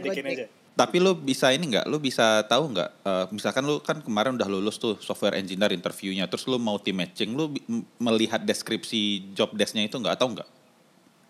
bikin 0.00 0.24
aja. 0.26 0.46
tapi 0.72 0.96
lu 0.98 1.12
bisa 1.12 1.52
ini 1.52 1.68
nggak? 1.68 1.84
Lu 1.84 1.98
bisa 1.98 2.40
tahu 2.44 2.72
nggak? 2.72 2.90
eh, 3.02 3.24
misalkan 3.30 3.62
lu 3.62 3.78
kan 3.78 4.00
kemarin 4.00 4.34
udah 4.34 4.48
lulus 4.48 4.76
tuh 4.76 4.96
software 4.98 5.36
engineer 5.36 5.70
interviewnya, 5.70 6.24
terus 6.24 6.48
lu 6.48 6.56
mau 6.56 6.80
team 6.80 6.96
matching, 6.96 7.36
lu 7.36 7.52
melihat 7.98 8.40
deskripsi 8.40 9.32
job 9.32 9.52
desknya 9.52 9.84
itu 9.84 9.94
nggak 9.94 10.16
tahu 10.16 10.32
nggak? 10.32 10.48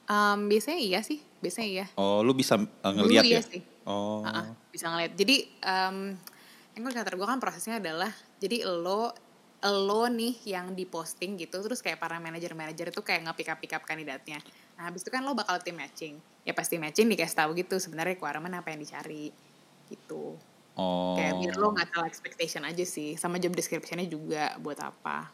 Um, 0.07 0.47
biasanya 0.47 0.79
iya 0.79 1.01
sih, 1.01 1.19
biasanya 1.41 1.69
iya. 1.69 1.87
Oh, 1.97 2.23
lu 2.23 2.33
bisa 2.33 2.55
eh, 2.55 2.65
Dulu 2.85 3.03
ngelihat 3.03 3.25
iya 3.25 3.39
ya? 3.39 3.43
sih. 3.43 3.63
Oh, 3.83 4.23
Ah, 4.23 4.47
ah, 4.47 4.47
bisa 4.71 4.87
ngeliat. 4.87 5.13
Jadi 5.19 5.37
um, 5.59 6.15
yang 6.73 6.83
gue 6.87 6.93
gue 6.95 7.29
kan 7.29 7.41
prosesnya 7.43 7.83
adalah 7.83 8.11
jadi 8.39 8.63
lo 8.65 9.11
lo 9.71 10.11
nih 10.11 10.35
yang 10.43 10.75
diposting 10.75 11.39
gitu 11.39 11.63
terus 11.63 11.79
kayak 11.79 12.03
para 12.03 12.19
manajer-manajer 12.19 12.91
itu 12.91 13.03
kayak 13.07 13.31
nge-pick 13.31 13.49
up 13.55 13.59
pick 13.63 13.73
up 13.79 13.83
kandidatnya. 13.87 14.43
Nah, 14.75 14.91
habis 14.91 15.07
itu 15.07 15.11
kan 15.15 15.23
lo 15.23 15.39
bakal 15.39 15.63
tim 15.63 15.79
matching. 15.79 16.19
Ya 16.43 16.51
pasti 16.51 16.83
matching 16.83 17.07
dikasih 17.07 17.37
tahu 17.39 17.51
gitu 17.55 17.79
sebenarnya 17.79 18.19
requirement 18.19 18.59
apa 18.59 18.75
yang 18.75 18.83
dicari 18.83 19.31
gitu. 19.87 20.35
oh. 20.75 21.15
Kayak 21.15 21.39
biar 21.39 21.55
lo 21.63 21.71
nggak 21.71 21.89
salah 21.95 22.09
expectation 22.11 22.67
aja 22.67 22.83
sih 22.83 23.15
sama 23.15 23.39
job 23.39 23.55
description-nya 23.55 24.11
juga 24.11 24.59
buat 24.59 24.83
apa. 24.83 25.31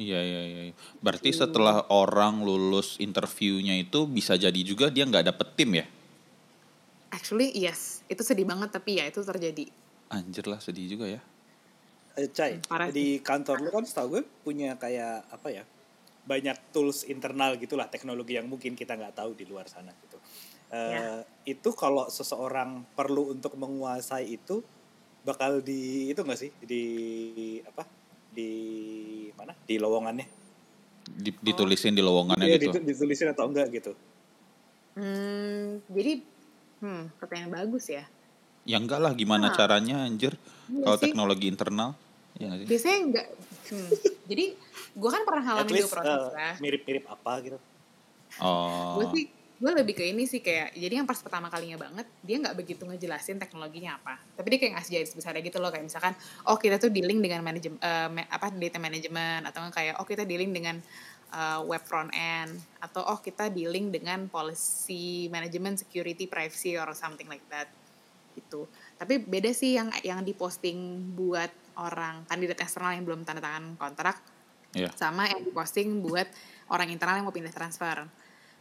Iya, 0.00 0.20
iya, 0.24 0.40
iya. 0.48 0.62
Berarti 1.04 1.28
setelah 1.28 1.84
orang 1.92 2.40
lulus 2.40 2.96
interviewnya 2.96 3.76
itu 3.76 4.08
bisa 4.08 4.40
jadi 4.40 4.56
juga 4.64 4.88
dia 4.88 5.04
nggak 5.04 5.28
dapet 5.28 5.48
tim 5.60 5.76
ya? 5.76 5.84
Actually 7.12 7.52
yes, 7.52 8.00
itu 8.08 8.24
sedih 8.24 8.48
banget 8.48 8.72
tapi 8.72 8.96
ya 8.96 9.04
itu 9.04 9.20
terjadi. 9.20 9.68
Anjir 10.08 10.48
lah, 10.48 10.56
sedih 10.62 10.88
juga 10.88 11.04
ya. 11.04 11.20
Eh, 12.18 12.28
Cai, 12.34 12.58
Parah 12.66 12.90
di 12.90 13.22
kantor 13.22 13.62
lu 13.62 13.70
kan 13.70 13.84
setahu 13.86 14.18
gue 14.18 14.22
punya 14.42 14.74
kayak 14.74 15.30
apa 15.30 15.48
ya 15.52 15.64
banyak 16.26 16.74
tools 16.74 17.06
internal 17.06 17.56
gitulah 17.56 17.86
teknologi 17.86 18.36
yang 18.38 18.46
mungkin 18.50 18.74
kita 18.74 18.94
nggak 18.98 19.18
tahu 19.18 19.34
di 19.34 19.46
luar 19.46 19.66
sana 19.70 19.94
gitu. 20.04 20.18
Eh, 20.70 20.90
Ya. 20.94 21.22
Itu 21.46 21.74
kalau 21.74 22.06
seseorang 22.10 22.86
perlu 22.94 23.34
untuk 23.34 23.56
menguasai 23.58 24.30
itu 24.30 24.62
bakal 25.22 25.60
di 25.60 26.10
itu 26.10 26.20
nggak 26.22 26.40
sih 26.40 26.50
di 26.62 26.84
apa 27.66 27.84
di 28.30 28.50
mana 29.34 29.54
di 29.66 29.74
lowongannya? 29.78 30.26
Di- 31.10 31.40
ditulisin 31.42 31.96
di 31.98 32.02
lowongannya 32.04 32.46
Iya, 32.46 32.56
gitu. 32.62 32.70
ditu- 32.78 32.86
ditulisin 32.86 33.34
atau 33.34 33.50
enggak 33.50 33.70
gitu? 33.74 33.92
Hmm, 34.94 35.82
jadi 35.90 36.22
hmm, 36.82 37.02
pertanyaan 37.18 37.52
bagus 37.64 37.90
ya. 37.90 38.04
Ya 38.70 38.78
enggak 38.78 39.02
lah 39.02 39.12
gimana 39.12 39.50
Ah. 39.50 39.54
caranya 39.54 40.06
anjir 40.06 40.38
Iya 40.70 40.86
kalau 40.86 40.96
teknologi 41.02 41.46
internal. 41.50 41.98
Ya 42.38 42.46
nggak 42.46 42.58
sih? 42.62 42.66
Biasanya 42.70 42.98
enggak. 43.02 43.26
Hmm. 43.70 43.90
Jadi 44.30 44.44
gue 44.90 45.10
kan 45.10 45.22
pernah 45.26 45.42
ngalamin 45.42 45.72
dua 45.74 45.90
proses 45.90 46.22
eh, 46.22 46.30
lah. 46.30 46.54
mirip-mirip 46.62 47.04
apa 47.10 47.32
gitu? 47.42 47.58
Oh. 48.38 49.02
Gue 49.02 49.06
sih 49.10 49.24
gue 49.60 49.72
lebih 49.76 49.92
ke 49.92 50.08
ini 50.08 50.24
sih 50.24 50.40
kayak 50.40 50.72
jadi 50.72 51.02
yang 51.02 51.04
pas 51.04 51.20
pertama 51.20 51.52
kalinya 51.52 51.76
banget 51.76 52.08
dia 52.24 52.40
nggak 52.40 52.56
begitu 52.56 52.88
ngejelasin 52.88 53.36
teknologinya 53.36 54.00
apa 54.00 54.16
tapi 54.32 54.56
dia 54.56 54.58
kayak 54.64 54.72
ngasih 54.80 54.90
garis 54.96 55.12
besarnya 55.12 55.44
gitu 55.44 55.60
loh 55.60 55.68
kayak 55.68 55.84
misalkan 55.84 56.16
oh 56.48 56.56
kita 56.56 56.80
tuh 56.80 56.88
dealing 56.88 57.20
dengan 57.20 57.44
manajem 57.44 57.76
eh, 57.76 58.08
ma- 58.08 58.24
apa 58.32 58.48
data 58.56 58.80
management 58.80 59.44
atau 59.52 59.60
kayak 59.68 60.00
oh 60.00 60.08
kita 60.08 60.24
dealing 60.24 60.48
dengan 60.48 60.80
eh, 61.36 61.60
web 61.68 61.84
front 61.84 62.08
end 62.08 62.56
atau 62.80 63.04
oh 63.04 63.20
kita 63.20 63.52
dealing 63.52 63.92
dengan 63.92 64.32
policy 64.32 65.28
management 65.28 65.84
security 65.84 66.24
privacy 66.24 66.80
or 66.80 66.88
something 66.96 67.28
like 67.28 67.44
that 67.52 67.68
gitu 68.40 68.64
tapi 68.96 69.20
beda 69.20 69.52
sih 69.52 69.76
yang 69.76 69.92
yang 70.00 70.24
diposting 70.24 70.76
buat 71.12 71.52
orang 71.76 72.24
kandidat 72.24 72.60
eksternal 72.64 72.96
yang 72.96 73.04
belum 73.04 73.24
tanda 73.28 73.44
tangan 73.44 73.76
kontrak 73.76 74.16
Iya. 74.70 74.86
sama 74.94 75.26
yang 75.26 75.42
diposting 75.42 75.98
buat 75.98 76.30
orang 76.70 76.94
internal 76.94 77.18
yang 77.18 77.26
mau 77.26 77.34
pindah 77.34 77.50
transfer. 77.50 78.06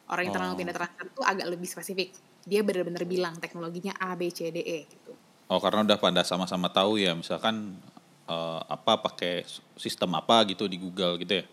Orang 0.09 0.25
internal 0.25 0.49
yang 0.49 0.57
Oh. 0.57 0.57
mau 0.57 0.61
pindah 0.65 0.73
transfer 0.73 1.05
tuh 1.13 1.21
agak 1.21 1.45
lebih 1.45 1.69
spesifik. 1.69 2.09
Dia 2.49 2.65
bener-bener 2.65 3.05
bilang 3.05 3.37
teknologinya 3.37 3.93
A, 4.01 4.17
B, 4.17 4.33
C, 4.33 4.49
D, 4.49 4.57
E 4.57 4.89
gitu. 4.89 5.13
Oh 5.45 5.61
karena 5.61 5.85
udah 5.85 6.01
pada 6.01 6.25
sama-sama 6.25 6.65
tahu 6.73 6.97
ya 6.97 7.13
misalkan 7.13 7.77
eh, 8.25 8.61
apa 8.65 8.97
pakai 9.05 9.45
sistem 9.77 10.17
apa 10.17 10.41
gitu 10.49 10.65
di 10.65 10.81
Google 10.81 11.21
gitu 11.21 11.41
ya. 11.41 11.45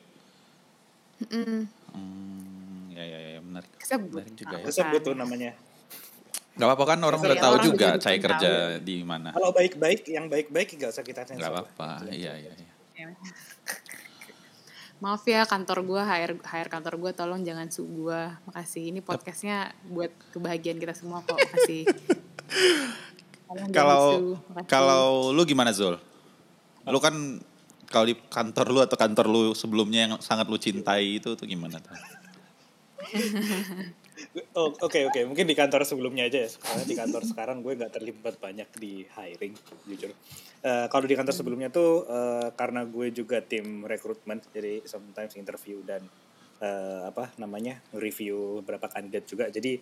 Mm-mm. 1.21 1.61
Hmm, 1.93 2.93
ya 2.97 3.05
ya 3.05 3.19
ya 3.37 3.41
menarik. 3.45 3.73
Kesebut. 3.77 4.25
Menarik 4.25 4.37
juga 4.41 4.57
ya. 4.57 4.65
Nah, 4.65 4.73
Sebut 4.73 5.01
tuh 5.05 5.15
namanya. 5.17 5.53
Gak 6.57 6.73
apa-apa 6.73 6.97
kan 6.97 6.99
orang 7.05 7.21
udah 7.21 7.37
tahu 7.37 7.55
orang 7.61 7.69
juga 7.69 8.01
saya 8.01 8.17
kerja 8.17 8.81
tahu. 8.81 8.81
di 8.81 9.05
mana. 9.05 9.29
Kalau 9.37 9.53
baik-baik, 9.53 10.09
yang 10.09 10.33
baik-baik 10.33 10.81
nggak 10.81 10.89
usah 10.89 11.05
kita 11.05 11.29
sensor. 11.29 11.45
Gak 11.45 11.53
apa-apa. 11.53 12.09
Iya 12.09 12.33
iya. 12.33 12.53
iya. 12.57 12.73
Ya. 12.97 13.13
Maaf 15.05 15.29
ya 15.29 15.45
kantor 15.45 15.85
gue, 15.85 16.01
HR, 16.01 16.41
HR 16.41 16.69
kantor 16.73 16.97
gue 16.97 17.13
tolong 17.13 17.45
jangan 17.45 17.69
su 17.69 17.85
gue. 17.85 18.21
Makasih. 18.49 18.89
Ini 18.89 19.05
podcastnya 19.05 19.77
buat 19.93 20.09
kebahagiaan 20.33 20.81
kita 20.81 20.97
semua 20.97 21.21
kok. 21.21 21.37
Makasih. 21.37 21.85
Kalau 23.77 24.41
kalau 24.65 25.37
lu 25.37 25.45
gimana 25.45 25.77
Zul? 25.77 26.01
Lu 26.89 26.99
kan 27.05 27.13
kalau 27.93 28.09
di 28.09 28.17
kantor 28.17 28.67
lu 28.73 28.81
atau 28.81 28.97
kantor 28.97 29.29
lu 29.29 29.53
sebelumnya 29.53 30.09
yang 30.09 30.13
sangat 30.25 30.49
lu 30.49 30.57
cintai 30.57 31.21
itu 31.21 31.37
tuh 31.37 31.45
gimana 31.45 31.85
tuh? 31.85 31.93
Oh, 34.57 34.73
Oke 34.81 35.05
oke, 35.05 35.21
mungkin 35.29 35.45
di 35.45 35.53
kantor 35.53 35.85
sebelumnya 35.85 36.25
aja 36.25 36.49
ya. 36.49 36.51
Karena 36.51 36.85
di 36.89 36.95
kantor 36.97 37.23
sekarang 37.29 37.61
gue 37.61 37.77
nggak 37.77 37.93
terlibat 37.93 38.35
banyak 38.41 38.69
di 38.81 39.05
hiring, 39.05 39.53
jujur. 39.85 40.11
Eh, 40.65 40.87
kalau 40.89 41.05
di 41.05 41.13
kantor 41.13 41.35
sebelumnya 41.37 41.69
tuh 41.69 42.09
eh, 42.09 42.49
karena 42.57 42.89
gue 42.89 43.13
juga 43.13 43.45
tim 43.45 43.85
rekrutmen, 43.85 44.41
jadi 44.57 44.81
sometimes 44.89 45.37
interview 45.37 45.85
dan 45.85 46.01
eh, 46.65 47.03
apa 47.05 47.37
namanya 47.37 47.77
review 47.93 48.65
beberapa 48.65 48.89
kandidat 48.89 49.29
juga. 49.29 49.45
Jadi 49.53 49.77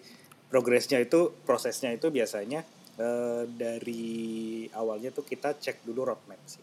progresnya 0.51 0.99
itu 0.99 1.31
prosesnya 1.47 1.95
itu 1.95 2.11
biasanya 2.11 2.67
eh, 2.99 3.43
dari 3.47 4.67
awalnya 4.75 5.15
tuh 5.15 5.23
kita 5.23 5.55
cek 5.55 5.87
dulu 5.87 6.11
roadmap 6.11 6.43
sih, 6.51 6.63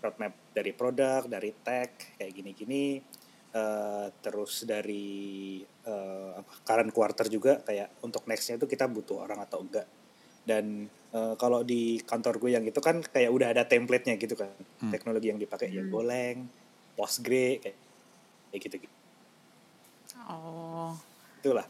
roadmap 0.00 0.32
dari 0.56 0.72
produk, 0.72 1.28
dari 1.28 1.52
tech 1.60 2.16
kayak 2.16 2.32
gini-gini. 2.32 3.20
Eh, 3.52 4.08
terus 4.24 4.64
dari 4.64 5.60
eh, 5.60 6.30
apa, 6.40 6.52
current 6.64 6.88
quarter 6.88 7.28
juga 7.28 7.60
kayak 7.60 8.00
untuk 8.00 8.24
nextnya 8.24 8.56
itu 8.56 8.64
kita 8.64 8.88
butuh 8.88 9.28
orang 9.28 9.44
atau 9.44 9.60
enggak. 9.60 9.84
Dan 10.40 10.88
eh, 11.12 11.34
kalau 11.36 11.60
di 11.60 12.00
kantor 12.00 12.40
gue 12.40 12.56
yang 12.56 12.64
itu 12.64 12.80
kan 12.80 13.04
kayak 13.04 13.28
udah 13.28 13.52
ada 13.52 13.68
template-nya 13.68 14.16
gitu 14.16 14.40
kan. 14.40 14.56
Teknologi 14.88 15.28
yang 15.28 15.36
dipakai 15.36 15.68
ya 15.68 15.84
Golang, 15.84 16.48
Postgre 16.96 17.60
kayak 17.60 17.78
kayak 18.48 18.62
gitu 18.64 18.76
gitu 18.88 18.96
Oh. 20.22 20.94
itulah. 21.42 21.66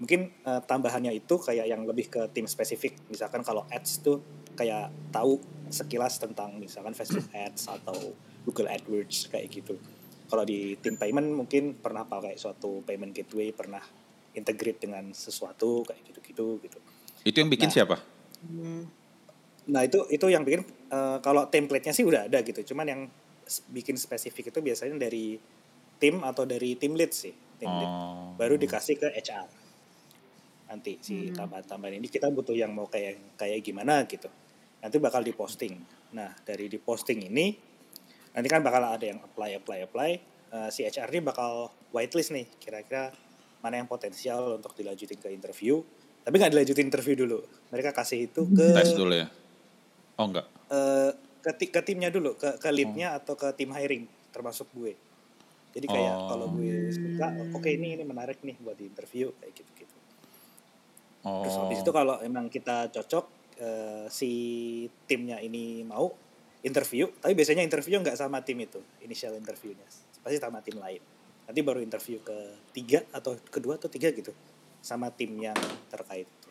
Mungkin 0.00 0.32
eh, 0.40 0.60
tambahannya 0.64 1.12
itu 1.12 1.36
kayak 1.36 1.68
yang 1.68 1.84
lebih 1.84 2.08
ke 2.08 2.32
tim 2.32 2.48
spesifik. 2.48 2.96
Misalkan 3.12 3.44
kalau 3.44 3.68
ads 3.68 4.00
tuh 4.00 4.24
kayak 4.56 4.88
tahu 5.12 5.36
sekilas 5.68 6.16
tentang 6.16 6.56
misalkan 6.56 6.96
Facebook 6.96 7.28
Ads 7.44 7.68
atau 7.68 8.16
Google 8.48 8.72
AdWords 8.72 9.28
kayak 9.28 9.52
gitu 9.52 9.76
kalau 10.26 10.42
di 10.42 10.74
tim 10.76 10.94
payment 10.94 11.30
mungkin 11.30 11.74
pernah 11.74 12.02
pakai 12.02 12.36
suatu 12.36 12.82
payment 12.82 13.10
gateway 13.10 13.50
pernah 13.50 13.80
integrate 14.32 14.78
dengan 14.78 15.10
sesuatu 15.10 15.80
kayak 15.82 16.02
gitu-gitu 16.06 16.60
gitu 16.60 16.78
Itu 17.22 17.36
yang 17.36 17.48
bikin 17.48 17.66
Nah. 17.66 17.74
siapa? 17.74 17.96
Hmm. 18.42 18.84
nah 19.66 19.82
itu 19.82 20.06
itu 20.08 20.26
yang 20.26 20.46
bikin 20.46 20.62
eh, 20.86 21.18
kalau 21.18 21.48
template-nya 21.48 21.90
sih 21.90 22.04
udah 22.04 22.30
ada 22.30 22.38
gitu 22.40 22.62
cuman 22.70 22.86
yang 22.86 23.00
bikin 23.68 23.94
spesifik 23.94 24.50
itu 24.50 24.58
biasanya 24.60 24.94
dari 24.96 25.34
tim 25.96 26.22
atau 26.22 26.44
dari 26.44 26.76
tim 26.76 26.94
lead 26.94 27.10
sih 27.10 27.34
tim 27.56 27.66
lead 27.66 27.90
Oh. 27.90 28.30
baru 28.36 28.54
dikasih 28.54 28.94
ke 28.94 29.08
HR 29.10 29.48
nanti 30.66 30.98
si 30.98 31.30
tambahan-tambahan 31.30 31.94
ini 31.96 32.06
kita 32.06 32.26
butuh 32.28 32.52
yang 32.52 32.70
mau 32.70 32.86
kayak 32.86 33.34
kayak 33.34 33.62
gimana 33.62 34.02
gitu 34.04 34.26
nanti 34.78 34.96
bakal 34.98 35.22
diposting 35.22 35.78
nah 36.10 36.30
dari 36.42 36.66
diposting 36.66 37.26
ini 37.26 37.54
nanti 38.36 38.46
kan 38.46 38.60
bakal 38.60 38.84
ada 38.84 39.00
yang 39.02 39.18
apply 39.18 39.56
apply 39.56 39.80
apply 39.82 40.12
Eh, 40.46 40.70
si 40.70 40.86
HR 40.86 41.10
ini 41.10 41.26
bakal 41.26 41.66
whitelist 41.90 42.30
nih 42.30 42.46
kira-kira 42.56 43.10
mana 43.58 43.82
yang 43.82 43.90
potensial 43.90 44.54
untuk 44.54 44.72
dilanjutin 44.72 45.18
ke 45.18 45.28
interview 45.28 45.82
tapi 46.22 46.38
nggak 46.38 46.54
dilanjutin 46.54 46.86
interview 46.86 47.18
dulu 47.18 47.42
mereka 47.66 47.90
kasih 47.90 48.30
itu 48.30 48.46
ke 48.46 48.70
Tes 48.72 48.94
dulu 48.94 49.10
ya. 49.10 49.26
Oh 50.14 50.30
enggak. 50.30 50.46
eh, 50.70 51.10
ke, 51.42 51.50
ti- 51.52 51.72
ke 51.74 51.82
timnya 51.82 52.14
dulu 52.14 52.38
ke 52.38 52.62
ke 52.62 52.68
leadnya 52.70 53.18
atau 53.18 53.34
ke 53.34 53.50
tim 53.52 53.74
hiring 53.74 54.06
termasuk 54.30 54.70
gue 54.70 54.94
jadi 55.74 55.86
kayak 55.88 56.14
Oh. 56.14 56.26
kalau 56.30 56.46
gue 56.54 56.94
suka 56.94 57.26
oke 57.50 57.66
ini 57.66 57.98
ini 57.98 58.06
menarik 58.06 58.38
nih 58.40 58.54
buat 58.56 58.78
di 58.78 58.86
interview 58.86 59.34
kayak 59.34 59.50
gitu 59.52 59.70
gitu 59.76 59.96
Oh. 61.26 61.42
terus 61.42 61.58
habis 61.58 61.82
itu 61.82 61.90
kalau 61.90 62.22
emang 62.22 62.46
kita 62.46 62.86
cocok 62.88 63.24
eh, 63.58 64.06
si 64.08 64.30
timnya 65.04 65.42
ini 65.42 65.82
mau 65.82 66.06
interview 66.66 67.06
tapi 67.22 67.38
biasanya 67.38 67.62
interview 67.62 68.02
nggak 68.02 68.18
sama 68.18 68.42
tim 68.42 68.58
itu 68.58 68.82
initial 69.06 69.38
interviewnya 69.38 69.86
pasti 70.20 70.42
sama 70.42 70.58
tim 70.58 70.82
lain 70.82 70.98
nanti 71.46 71.60
baru 71.62 71.78
interview 71.78 72.18
ke 72.26 72.36
tiga 72.74 73.06
atau 73.14 73.38
kedua 73.46 73.78
atau 73.78 73.86
tiga 73.86 74.10
gitu 74.10 74.34
sama 74.82 75.14
tim 75.14 75.30
yang 75.38 75.56
terkait 75.90 76.26
itu 76.26 76.50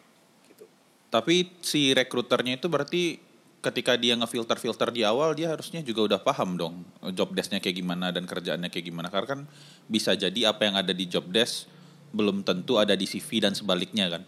gitu 0.51 0.65
Tapi 1.11 1.51
si 1.59 1.91
rekruternya 1.91 2.59
itu 2.59 2.67
berarti 2.71 3.19
ketika 3.63 3.97
dia 3.97 4.13
ngefilter-filter 4.19 4.93
di 4.93 5.01
awal 5.01 5.33
dia 5.33 5.49
harusnya 5.49 5.81
juga 5.81 6.15
udah 6.15 6.19
paham 6.21 6.59
dong 6.59 6.75
job 7.15 7.33
desk-nya 7.33 7.63
kayak 7.63 7.81
gimana 7.81 8.11
dan 8.13 8.29
kerjaannya 8.29 8.69
kayak 8.69 8.93
gimana. 8.93 9.07
Karena 9.09 9.27
kan 9.33 9.41
bisa 9.89 10.13
jadi 10.13 10.53
apa 10.53 10.69
yang 10.69 10.75
ada 10.77 10.93
di 10.93 11.09
job 11.09 11.31
desk 11.33 11.65
belum 12.13 12.45
tentu 12.45 12.77
ada 12.77 12.93
di 12.93 13.09
CV 13.09 13.41
dan 13.41 13.57
sebaliknya 13.57 14.07
kan. 14.11 14.23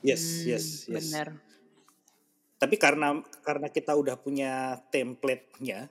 yes 0.00 0.48
yes 0.48 0.88
yes 0.88 1.12
Bener. 1.12 1.49
Tapi 2.60 2.76
karena 2.76 3.16
karena 3.40 3.72
kita 3.72 3.96
udah 3.96 4.20
punya 4.20 4.76
template-nya 4.92 5.88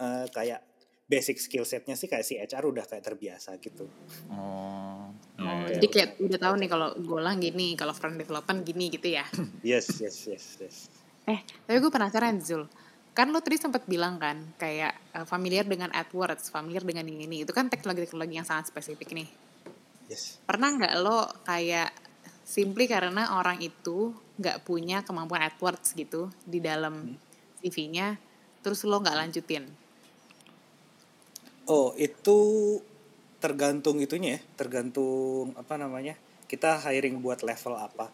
eh, 0.00 0.26
kayak 0.32 0.64
basic 1.06 1.38
skill 1.38 1.62
set-nya 1.62 1.94
sih 1.94 2.10
kayak 2.10 2.26
si 2.26 2.34
HR 2.34 2.66
udah 2.66 2.84
kayak 2.88 3.04
terbiasa 3.04 3.54
gitu. 3.62 3.86
Oh. 4.32 5.06
Oh, 5.38 5.44
ya, 5.44 5.70
ya. 5.70 5.78
jadi 5.78 5.86
kayak 5.86 6.10
udah 6.18 6.38
tahu 6.40 6.54
nih 6.58 6.68
kalau 6.72 6.88
golang 6.98 7.38
gini, 7.38 7.78
kalau 7.78 7.94
front 7.94 8.18
development 8.18 8.66
gini 8.66 8.90
gitu 8.90 9.14
ya. 9.14 9.22
Yes, 9.62 10.02
yes, 10.02 10.26
yes, 10.26 10.44
yes. 10.58 10.76
eh, 11.30 11.44
tapi 11.68 11.78
gue 11.78 11.92
penasaran 11.92 12.42
Zul. 12.42 12.66
Kan 13.14 13.32
lo 13.32 13.40
tadi 13.40 13.56
sempat 13.56 13.86
bilang 13.86 14.18
kan 14.18 14.56
kayak 14.58 14.98
eh, 15.14 15.26
familiar 15.28 15.62
dengan 15.62 15.94
AdWords, 15.94 16.50
familiar 16.50 16.82
dengan 16.82 17.06
ini 17.06 17.30
ini. 17.30 17.36
Itu 17.46 17.54
kan 17.54 17.70
teknologi-teknologi 17.70 18.34
yang 18.34 18.48
sangat 18.48 18.74
spesifik 18.74 19.14
nih. 19.14 19.28
Yes. 20.10 20.42
Pernah 20.42 20.74
nggak 20.74 20.94
lo 21.06 21.28
kayak 21.46 21.94
simply 22.42 22.90
karena 22.90 23.38
orang 23.38 23.62
itu 23.62 24.25
nggak 24.36 24.68
punya 24.68 25.00
kemampuan 25.00 25.48
AdWords 25.48 25.96
gitu 25.96 26.28
di 26.44 26.60
dalam 26.60 27.16
CV-nya, 27.64 28.20
terus 28.60 28.84
lo 28.84 29.00
nggak 29.00 29.16
lanjutin? 29.16 29.64
Oh, 31.66 31.96
itu 31.98 32.38
tergantung 33.42 33.98
itunya 33.98 34.38
ya, 34.38 34.40
tergantung 34.54 35.56
apa 35.58 35.74
namanya? 35.80 36.14
Kita 36.46 36.78
hiring 36.78 37.18
buat 37.18 37.42
level 37.42 37.74
apa. 37.74 38.12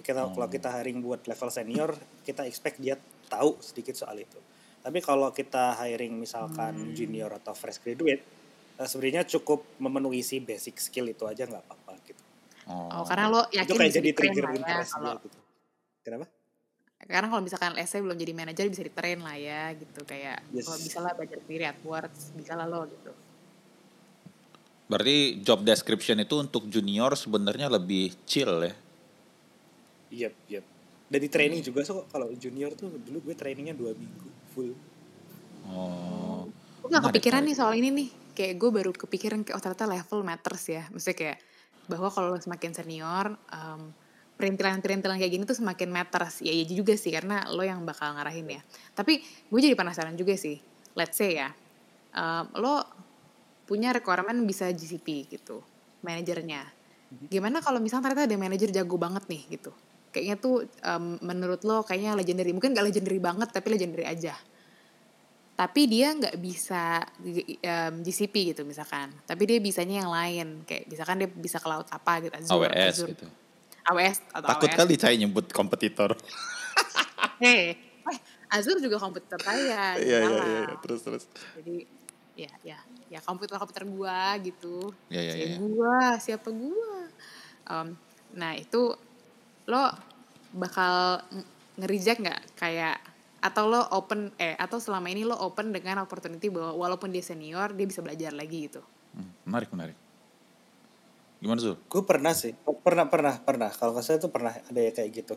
Kita 0.00 0.32
kalau 0.34 0.48
kita 0.50 0.68
hiring 0.74 1.00
buat 1.00 1.24
level 1.24 1.48
senior, 1.48 1.90
kita 2.26 2.44
expect 2.44 2.82
dia 2.82 2.98
tahu 3.30 3.56
sedikit 3.62 3.94
soal 3.96 4.20
itu. 4.20 4.36
Tapi 4.80 4.98
kalau 5.04 5.30
kita 5.32 5.76
hiring 5.76 6.16
misalkan 6.16 6.96
junior 6.96 7.30
atau 7.36 7.52
fresh 7.52 7.80
graduate, 7.84 8.24
eh, 8.80 8.88
sebenarnya 8.88 9.28
cukup 9.28 9.64
memenuhi 9.80 10.24
si 10.24 10.40
basic 10.40 10.80
skill 10.80 11.08
itu 11.08 11.24
aja 11.28 11.44
nggak 11.44 11.64
apa-apa 11.68 11.94
gitu. 12.04 12.22
Oh, 12.70 13.02
karena 13.02 13.26
lo 13.26 13.42
yakin 13.50 13.66
itu 13.66 13.74
kayak 13.76 13.92
jadi 13.98 14.10
trigger 14.14 14.44
ya 14.46 14.54
interest 14.56 14.92
kalau 14.94 15.14
dia 15.18 15.24
gitu 15.26 15.39
kenapa 16.02 16.26
karena 17.00 17.32
kalau 17.32 17.40
misalkan 17.40 17.72
let's 17.72 17.88
say 17.88 18.04
belum 18.04 18.16
jadi 18.16 18.36
manajer 18.36 18.68
bisa 18.68 18.84
di 18.84 18.92
train 18.92 19.24
lah 19.24 19.36
ya 19.40 19.72
gitu 19.72 20.04
kayak 20.04 20.44
Yes. 20.52 20.68
kalau 20.68 20.78
bisa 20.78 20.98
lah 21.00 21.12
belajar 21.16 21.38
sendiri 21.40 21.64
AdWords 21.64 22.36
bisa 22.36 22.52
lah 22.52 22.68
lo 22.68 22.84
gitu 22.88 23.12
Berarti 24.90 25.38
job 25.46 25.62
description 25.62 26.18
itu 26.18 26.34
untuk 26.34 26.66
junior 26.66 27.14
sebenarnya 27.14 27.70
lebih 27.70 28.10
chill 28.26 28.66
ya. 28.66 28.74
Yep, 30.10 30.34
yep. 30.50 30.64
Dan 31.06 31.18
di 31.22 31.30
training 31.30 31.62
juga 31.62 31.86
so 31.86 32.10
kalau 32.10 32.26
junior 32.34 32.74
tuh 32.74 32.98
dulu 32.98 33.30
gue 33.30 33.38
trainingnya 33.38 33.78
dua 33.78 33.94
minggu 33.94 34.28
full. 34.50 34.74
Oh. 35.70 36.50
gue 36.82 36.90
gak 36.90 37.14
kepikiran 37.14 37.46
nih 37.46 37.54
soal 37.54 37.78
ini 37.78 37.94
nih 37.94 38.08
kayak 38.34 38.58
gue 38.58 38.70
baru 38.74 38.90
kepikiran 38.90 39.46
kayak 39.46 39.54
oh 39.54 39.62
ternyata 39.62 39.86
level 39.86 40.26
matters 40.26 40.64
ya 40.66 40.82
maksudnya 40.90 41.14
kayak 41.14 41.38
bahwa 41.86 42.10
kalau 42.10 42.34
semakin 42.34 42.74
senior 42.74 43.38
um, 43.54 43.94
perintilan-perintilan 44.40 45.20
kayak 45.20 45.32
gini 45.36 45.44
tuh 45.44 45.60
semakin 45.60 45.92
matters. 45.92 46.40
Ya 46.40 46.56
iya 46.56 46.64
juga 46.64 46.96
sih 46.96 47.12
karena 47.12 47.44
lo 47.52 47.60
yang 47.60 47.84
bakal 47.84 48.16
ngarahin 48.16 48.48
ya. 48.48 48.64
Tapi 48.96 49.20
gue 49.20 49.60
jadi 49.60 49.76
penasaran 49.76 50.16
juga 50.16 50.32
sih 50.40 50.56
let's 50.98 51.18
say 51.18 51.38
ya 51.38 51.50
um, 52.16 52.44
lo 52.58 52.82
punya 53.66 53.94
requirement 53.94 54.42
bisa 54.42 54.66
GCP 54.74 55.30
gitu 55.30 55.62
manajernya. 56.02 56.66
Gimana 57.30 57.62
kalau 57.62 57.78
misalnya 57.78 58.10
ternyata 58.10 58.26
ada 58.30 58.38
manajer 58.38 58.70
jago 58.74 58.96
banget 58.98 59.26
nih 59.30 59.42
gitu? 59.58 59.70
Kayaknya 60.10 60.36
tuh 60.42 60.66
um, 60.82 61.22
menurut 61.22 61.62
lo 61.62 61.86
kayaknya 61.86 62.18
legendary 62.18 62.50
mungkin 62.50 62.74
gak 62.74 62.86
legendary 62.86 63.22
banget 63.22 63.50
tapi 63.54 63.70
legendary 63.70 64.06
aja. 64.06 64.34
Tapi 65.54 65.84
dia 65.92 66.16
nggak 66.16 66.40
bisa 66.40 67.04
um, 67.44 67.94
GCP 68.00 68.56
gitu 68.56 68.64
misalkan. 68.64 69.12
Tapi 69.28 69.42
dia 69.44 69.58
bisanya 69.60 70.02
yang 70.02 70.10
lain 70.10 70.46
kayak 70.64 70.88
misalkan 70.88 71.20
dia 71.20 71.28
bisa 71.28 71.60
cloud 71.60 71.84
apa 71.92 72.12
gitu 72.24 72.32
Azure, 72.32 72.64
AWS 72.64 72.96
Azure, 72.96 73.08
gitu. 73.12 73.26
AWS 73.82 74.18
atau 74.30 74.48
Takut 74.48 74.66
AWS. 74.66 74.78
kali 74.78 74.94
saya 74.96 75.14
nyebut 75.16 75.46
kompetitor. 75.48 76.12
Eh, 77.40 77.72
eh, 77.72 78.18
Azure 78.50 78.76
juga 78.78 78.96
komputer 78.96 79.36
saya 79.38 79.96
Iya 79.96 80.18
iya 80.20 80.42
iya 80.42 80.76
terus 80.78 81.00
terus. 81.00 81.24
jadi 81.54 81.88
ya 82.34 82.52
ya 82.62 82.78
ya 83.08 83.20
komputer 83.20 83.56
komputer 83.56 83.84
gua 83.86 84.36
gitu 84.38 84.92
Iya 85.06 85.20
iya 85.22 85.34
iya. 85.36 85.56
gua 85.56 85.98
siapa 86.16 86.48
gua 86.48 87.08
Em, 87.66 87.96
nah 88.34 88.52
itu 88.52 88.92
lo 89.64 89.82
bakal 90.50 91.20
nge- 91.30 91.48
nge-reject 91.76 92.18
nggak 92.20 92.40
kayak 92.56 92.96
atau 93.40 93.64
lo 93.66 93.88
open 93.90 94.32
eh 94.36 94.52
atau 94.54 94.76
selama 94.76 95.08
ini 95.08 95.22
lo 95.22 95.36
open 95.38 95.70
dengan 95.70 95.96
opportunity 95.98 96.48
bahwa 96.48 96.76
walaupun 96.78 97.08
dia 97.08 97.22
senior 97.22 97.72
dia 97.72 97.84
bisa 97.84 98.00
belajar 98.00 98.32
lagi 98.32 98.66
gitu 98.66 98.84
Hmm, 99.10 99.32
menarik 99.42 99.72
menarik. 99.72 99.96
Gimana 101.40 101.58
Zul? 101.60 101.76
Gue 101.88 102.04
pernah 102.04 102.36
sih, 102.36 102.52
pernah 102.84 103.08
pernah 103.08 103.40
pernah. 103.40 103.72
Kalau 103.72 103.96
nggak 103.96 104.04
salah 104.04 104.20
itu 104.20 104.28
pernah 104.28 104.52
ada 104.52 104.80
ya 104.80 104.92
kayak 104.92 105.10
gitu. 105.24 105.34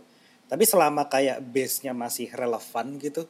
Tapi 0.51 0.63
selama 0.67 1.07
kayak 1.07 1.39
base-nya 1.39 1.95
masih 1.95 2.27
relevan 2.35 2.99
gitu, 2.99 3.23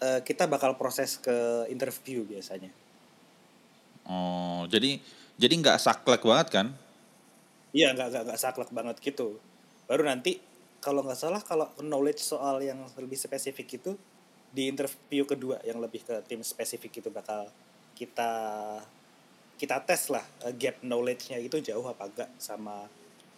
eh, 0.00 0.24
kita 0.24 0.48
bakal 0.48 0.80
proses 0.80 1.20
ke 1.20 1.68
interview 1.68 2.24
biasanya. 2.24 2.72
Oh, 4.08 4.64
jadi 4.72 5.00
jadi 5.36 5.52
nggak 5.52 5.78
saklek 5.80 6.24
banget 6.24 6.48
kan? 6.48 6.66
Iya 7.76 7.92
nggak 7.92 8.08
nggak 8.08 8.22
nggak 8.32 8.40
saklek 8.40 8.70
banget 8.72 8.96
gitu. 9.04 9.36
Baru 9.84 10.08
nanti 10.08 10.40
kalau 10.80 11.04
nggak 11.04 11.20
salah 11.20 11.44
kalau 11.44 11.68
knowledge 11.80 12.24
soal 12.24 12.60
yang 12.64 12.80
lebih 12.96 13.20
spesifik 13.20 13.80
itu 13.80 13.92
di 14.54 14.70
interview 14.70 15.26
kedua 15.26 15.58
yang 15.66 15.82
lebih 15.82 16.06
ke 16.06 16.22
tim 16.24 16.40
spesifik 16.40 17.02
itu 17.02 17.08
bakal 17.10 17.50
kita 17.98 18.32
kita 19.64 19.80
tes 19.88 20.12
lah 20.12 20.24
eh, 20.44 20.52
gap 20.52 20.84
knowledge-nya 20.84 21.40
itu 21.40 21.56
jauh 21.64 21.88
apa 21.88 22.04
enggak 22.04 22.30
sama 22.36 22.84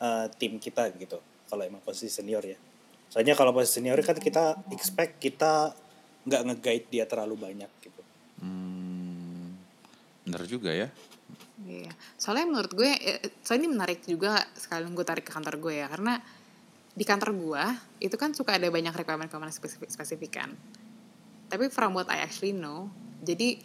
eh, 0.02 0.26
tim 0.35 0.59
kita 0.59 0.90
gitu. 0.99 1.23
Kalau 1.47 1.62
emang 1.62 1.78
posisi 1.87 2.11
senior 2.11 2.42
ya. 2.42 2.59
Soalnya 3.06 3.38
kalau 3.38 3.54
posisi 3.54 3.78
senior 3.78 4.02
kan 4.02 4.18
kita 4.18 4.66
expect 4.75 5.23
kita 5.23 5.71
nggak 6.26 6.42
nge-guide 6.50 6.87
dia 6.90 7.04
terlalu 7.06 7.38
banyak 7.38 7.71
gitu. 7.78 8.02
Hmm, 8.42 9.54
bener 10.26 10.43
juga 10.50 10.75
ya. 10.75 10.91
Iya, 11.56 11.89
soalnya 12.21 12.47
menurut 12.52 12.73
gue, 12.76 12.91
eh, 12.93 13.32
soalnya 13.41 13.65
ini 13.65 13.71
menarik 13.73 14.00
juga 14.04 14.45
sekalian 14.58 14.93
gue 14.93 15.06
tarik 15.06 15.25
ke 15.25 15.32
kantor 15.32 15.56
gue 15.56 15.75
ya, 15.80 15.89
karena 15.89 16.21
di 16.93 17.04
kantor 17.06 17.32
gue 17.32 17.65
itu 18.04 18.17
kan 18.21 18.36
suka 18.36 18.60
ada 18.60 18.69
banyak 18.69 18.93
requirement-requirement 18.93 19.54
spesifik, 19.54 19.89
spesifik 19.89 20.32
kan. 20.43 20.50
Tapi 21.49 21.73
from 21.73 21.97
what 21.97 22.12
I 22.12 22.21
actually 22.21 22.52
know, 22.52 22.93
jadi 23.25 23.56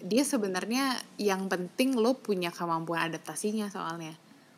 dia 0.00 0.22
sebenarnya 0.22 0.98
yang 1.16 1.46
penting 1.46 1.94
lo 1.94 2.18
punya 2.18 2.50
kemampuan 2.50 3.08
adaptasinya 3.12 3.70
soalnya. 3.70 4.14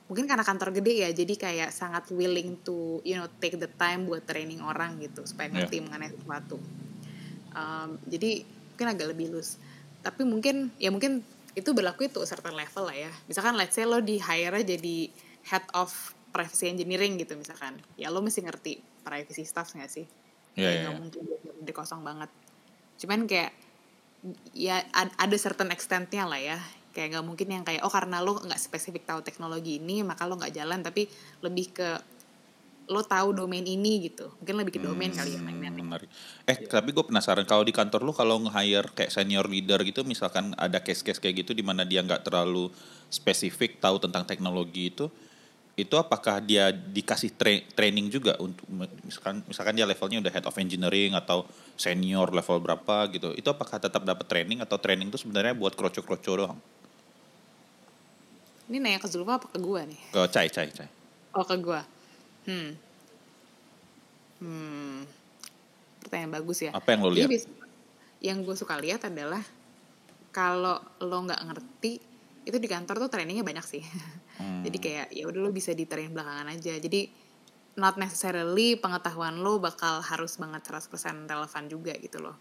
Mungkin 0.07 0.31
karena 0.31 0.47
kantor 0.47 0.71
gede 0.71 1.03
ya, 1.03 1.11
jadi 1.11 1.35
kayak 1.35 1.71
sangat 1.75 2.07
willing 2.15 2.63
to 2.63 3.03
you 3.03 3.19
know 3.19 3.27
take 3.43 3.59
the 3.59 3.67
time 3.75 4.07
buat 4.07 4.23
training 4.23 4.63
orang 4.63 5.03
gitu 5.03 5.27
supaya 5.27 5.51
Iya. 5.51 5.67
ngerti 5.67 5.77
mengenai 5.83 6.11
sesuatu. 6.15 6.57
Um, 7.57 7.99
jadi 8.07 8.45
mungkin 8.47 8.87
agak 8.93 9.07
lebih 9.17 9.27
loose. 9.35 9.59
Tapi 10.05 10.23
mungkin 10.23 10.71
ya 10.79 10.93
mungkin 10.93 11.25
itu 11.57 11.73
berlaku 11.73 12.07
itu 12.07 12.21
certain 12.29 12.55
level 12.55 12.87
lah 12.87 12.97
ya. 13.09 13.13
Misalkan 13.27 13.57
let's 13.57 13.75
say 13.75 13.89
lo 13.89 13.99
di 13.99 14.21
hire 14.21 14.61
jadi 14.63 15.09
head 15.49 15.65
of 15.75 15.91
privacy 16.31 16.69
engineering 16.69 17.17
gitu 17.17 17.33
misalkan. 17.35 17.81
Ya 17.97 18.13
lo 18.13 18.21
mesti 18.21 18.45
ngerti 18.45 18.79
privacy 19.03 19.43
stuff 19.43 19.73
gak 19.73 19.89
sih? 19.89 20.05
Iya, 20.55 20.69
Ya, 20.71 20.79
nggak 20.87 20.95
iya. 20.95 21.01
mungkin 21.01 21.23
dari 21.65 21.73
kosong 21.75 22.05
banget. 22.05 22.29
Cuman 23.01 23.25
kayak 23.25 23.51
ya 24.57 24.83
ad- 24.95 25.17
ada 25.17 25.37
certain 25.37 25.71
extentnya 25.73 26.25
lah 26.29 26.41
ya. 26.41 26.59
Kayak 26.97 27.19
nggak 27.19 27.27
mungkin 27.29 27.49
yang 27.53 27.65
kayak 27.65 27.85
oh 27.85 27.93
karena 27.93 28.25
lo 28.25 28.41
nggak 28.41 28.57
spesifik 28.57 29.05
tahu 29.05 29.21
teknologi 29.21 29.77
ini 29.77 30.01
maka 30.01 30.25
lo 30.25 30.41
nggak 30.41 30.55
jalan 30.57 30.81
tapi 30.81 31.05
lebih 31.45 31.77
ke 31.77 31.89
lo 32.87 33.03
tahu 33.03 33.35
domain 33.35 33.67
ini 33.67 34.07
gitu. 34.07 34.31
Mungkin 34.39 34.57
lebih 34.63 34.79
ke 34.79 34.81
domain 34.81 35.11
kali 35.11 35.35
ya 35.35 35.43
mainnya. 35.43 35.75
Hmm, 35.75 35.83
menarik. 35.83 36.09
Eh, 36.47 36.55
tapi 36.71 36.95
gue 36.95 37.03
penasaran 37.03 37.43
kalau 37.43 37.67
di 37.67 37.75
kantor 37.75 38.07
lu 38.07 38.15
kalau 38.15 38.39
nge-hire 38.47 38.95
kayak 38.95 39.11
senior 39.11 39.51
leader 39.51 39.83
gitu, 39.83 40.07
misalkan 40.07 40.55
ada 40.55 40.79
case-case 40.79 41.19
kayak 41.19 41.43
gitu 41.47 41.51
di 41.51 41.67
mana 41.67 41.83
dia 41.83 42.07
nggak 42.07 42.23
terlalu 42.23 42.71
spesifik 43.11 43.83
tahu 43.83 43.99
tentang 43.99 44.23
teknologi 44.23 44.95
itu, 44.95 45.11
itu 45.77 45.93
apakah 46.01 46.41
dia 46.41 46.73
dikasih 46.73 47.37
tra- 47.37 47.65
training 47.77 48.09
juga 48.09 48.33
untuk 48.41 48.65
misalkan 49.05 49.45
misalkan 49.45 49.77
dia 49.77 49.85
levelnya 49.85 50.25
udah 50.25 50.33
head 50.33 50.47
of 50.49 50.57
engineering 50.57 51.13
atau 51.13 51.45
senior 51.77 52.33
level 52.33 52.65
berapa 52.65 53.13
gitu, 53.13 53.37
itu 53.37 53.45
apakah 53.45 53.77
tetap 53.77 54.01
dapat 54.01 54.25
training 54.25 54.65
atau 54.65 54.81
training 54.81 55.13
itu 55.13 55.21
sebenarnya 55.21 55.53
buat 55.53 55.77
kroco-kroco 55.77 56.33
doang? 56.33 56.57
Ini 58.73 58.81
nanya 58.81 58.99
ke 58.99 59.07
Zulfa 59.07 59.37
apa 59.37 59.53
ke 59.53 59.61
gue 59.61 59.81
nih? 59.85 60.01
Ke 60.17 60.25
cai 60.33 60.49
cai 60.49 60.73
cai. 60.73 60.89
Oh 61.37 61.45
ke 61.45 61.55
gue. 61.61 61.81
Hmm. 62.49 62.71
Hmm. 64.41 65.05
Pertanyaan 66.01 66.33
bagus 66.41 66.65
ya. 66.65 66.73
Apa 66.73 66.97
yang 66.97 67.05
lo 67.05 67.13
lihat? 67.13 67.31
yang 68.25 68.41
gue 68.43 68.57
suka 68.57 68.81
lihat 68.81 69.05
adalah 69.05 69.45
kalau 70.33 70.81
lo 71.05 71.19
nggak 71.21 71.43
ngerti 71.53 72.01
itu 72.47 72.57
di 72.63 72.69
kantor 72.71 73.03
tuh 73.03 73.11
trainingnya 73.11 73.45
banyak 73.45 73.67
sih. 73.67 73.83
Hmm. 74.37 74.61
Jadi 74.61 74.77
kayak 74.77 75.09
ya 75.17 75.25
udah 75.33 75.49
lo 75.49 75.49
bisa 75.49 75.73
di 75.73 75.89
train 75.89 76.13
belakangan 76.13 76.53
aja. 76.53 76.77
Jadi 76.77 77.09
not 77.81 77.97
necessarily 77.97 78.77
pengetahuan 78.77 79.41
lo 79.41 79.57
bakal 79.57 80.05
harus 80.05 80.37
banget 80.37 80.61
100% 80.61 80.93
relevan 81.25 81.65
juga 81.73 81.97
gitu 81.97 82.21
loh. 82.21 82.37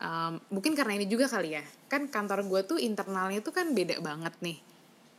Um, 0.00 0.40
mungkin 0.48 0.72
karena 0.72 0.96
ini 0.96 1.04
juga 1.04 1.28
kali 1.28 1.52
ya. 1.52 1.60
Kan 1.92 2.08
kantor 2.08 2.48
gue 2.48 2.60
tuh 2.64 2.78
internalnya 2.80 3.44
tuh 3.44 3.52
kan 3.52 3.76
beda 3.76 4.00
banget 4.00 4.40
nih 4.40 4.56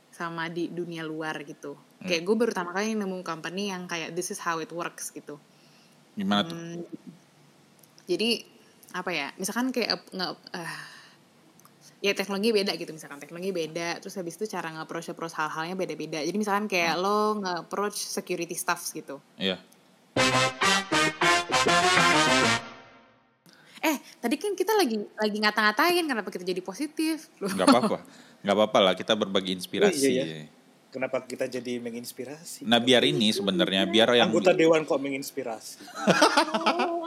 sama 0.10 0.50
di 0.50 0.66
dunia 0.74 1.06
luar 1.06 1.46
gitu. 1.46 1.78
Kayak 2.02 2.26
gue 2.26 2.36
baru 2.42 2.50
pertama 2.50 2.74
kali 2.74 2.98
nemu 2.98 3.22
company 3.22 3.70
yang 3.70 3.86
kayak 3.86 4.18
this 4.18 4.34
is 4.34 4.42
how 4.42 4.58
it 4.58 4.74
works 4.74 5.14
gitu. 5.14 5.38
Gimana 6.18 6.42
tuh? 6.42 6.58
Hmm, 6.58 6.82
jadi 8.10 8.42
apa 8.98 9.14
ya? 9.14 9.30
Misalkan 9.38 9.70
kayak 9.70 10.10
nge 10.10 10.28
eh, 10.58 10.74
ya 11.98 12.14
teknologi 12.14 12.54
beda 12.54 12.78
gitu 12.78 12.94
misalkan 12.94 13.18
teknologi 13.18 13.50
beda 13.50 13.98
terus 13.98 14.14
habis 14.22 14.38
itu 14.38 14.46
cara 14.46 14.70
nge-approach 14.70 15.10
approach 15.14 15.34
hal-halnya 15.34 15.74
beda-beda. 15.74 16.22
Jadi 16.22 16.38
misalkan 16.38 16.70
kayak 16.70 16.96
lo 17.02 17.42
nge-approach 17.42 17.98
security 17.98 18.54
staffs 18.54 18.94
gitu. 18.94 19.18
Iya. 19.38 19.58
eh 23.78 23.98
tadi 24.18 24.36
kan 24.42 24.58
kita 24.58 24.74
lagi 24.74 24.98
lagi 24.98 25.38
ngata-ngatain 25.38 26.06
kenapa 26.06 26.30
kita 26.30 26.46
jadi 26.46 26.62
positif. 26.62 27.30
Nggak 27.42 27.68
apa-apa. 27.70 27.98
Nggak 28.46 28.56
apa-apa 28.56 28.80
lah 28.82 28.94
kita 28.94 29.14
berbagi 29.18 29.58
inspirasi. 29.58 30.14
Iya, 30.14 30.24
iya. 30.26 30.57
Kenapa 30.88 31.20
kita 31.28 31.52
jadi 31.52 31.84
menginspirasi? 31.84 32.64
nah 32.64 32.80
biar 32.80 33.04
ini 33.04 33.36
sebenarnya 33.36 33.84
biar 33.84 34.08
yang 34.16 34.32
Anggota 34.32 34.56
dewan 34.56 34.88
kok 34.88 34.98
menginspirasi. 35.04 35.84
oh, 36.64 37.06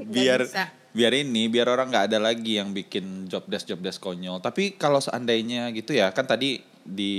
biar 0.00 0.48
bisa. 0.48 0.72
biar 0.96 1.12
ini 1.20 1.48
biar 1.52 1.68
orang 1.68 1.92
nggak 1.92 2.06
ada 2.08 2.18
lagi 2.18 2.56
yang 2.56 2.72
bikin 2.72 3.28
job 3.28 3.44
desk 3.48 3.68
job 3.68 3.80
desk 3.84 4.00
konyol 4.00 4.40
tapi 4.40 4.80
kalau 4.80 5.00
seandainya 5.00 5.68
gitu 5.76 5.92
ya 5.92 6.08
kan 6.12 6.24
tadi 6.24 6.64
di 6.82 7.14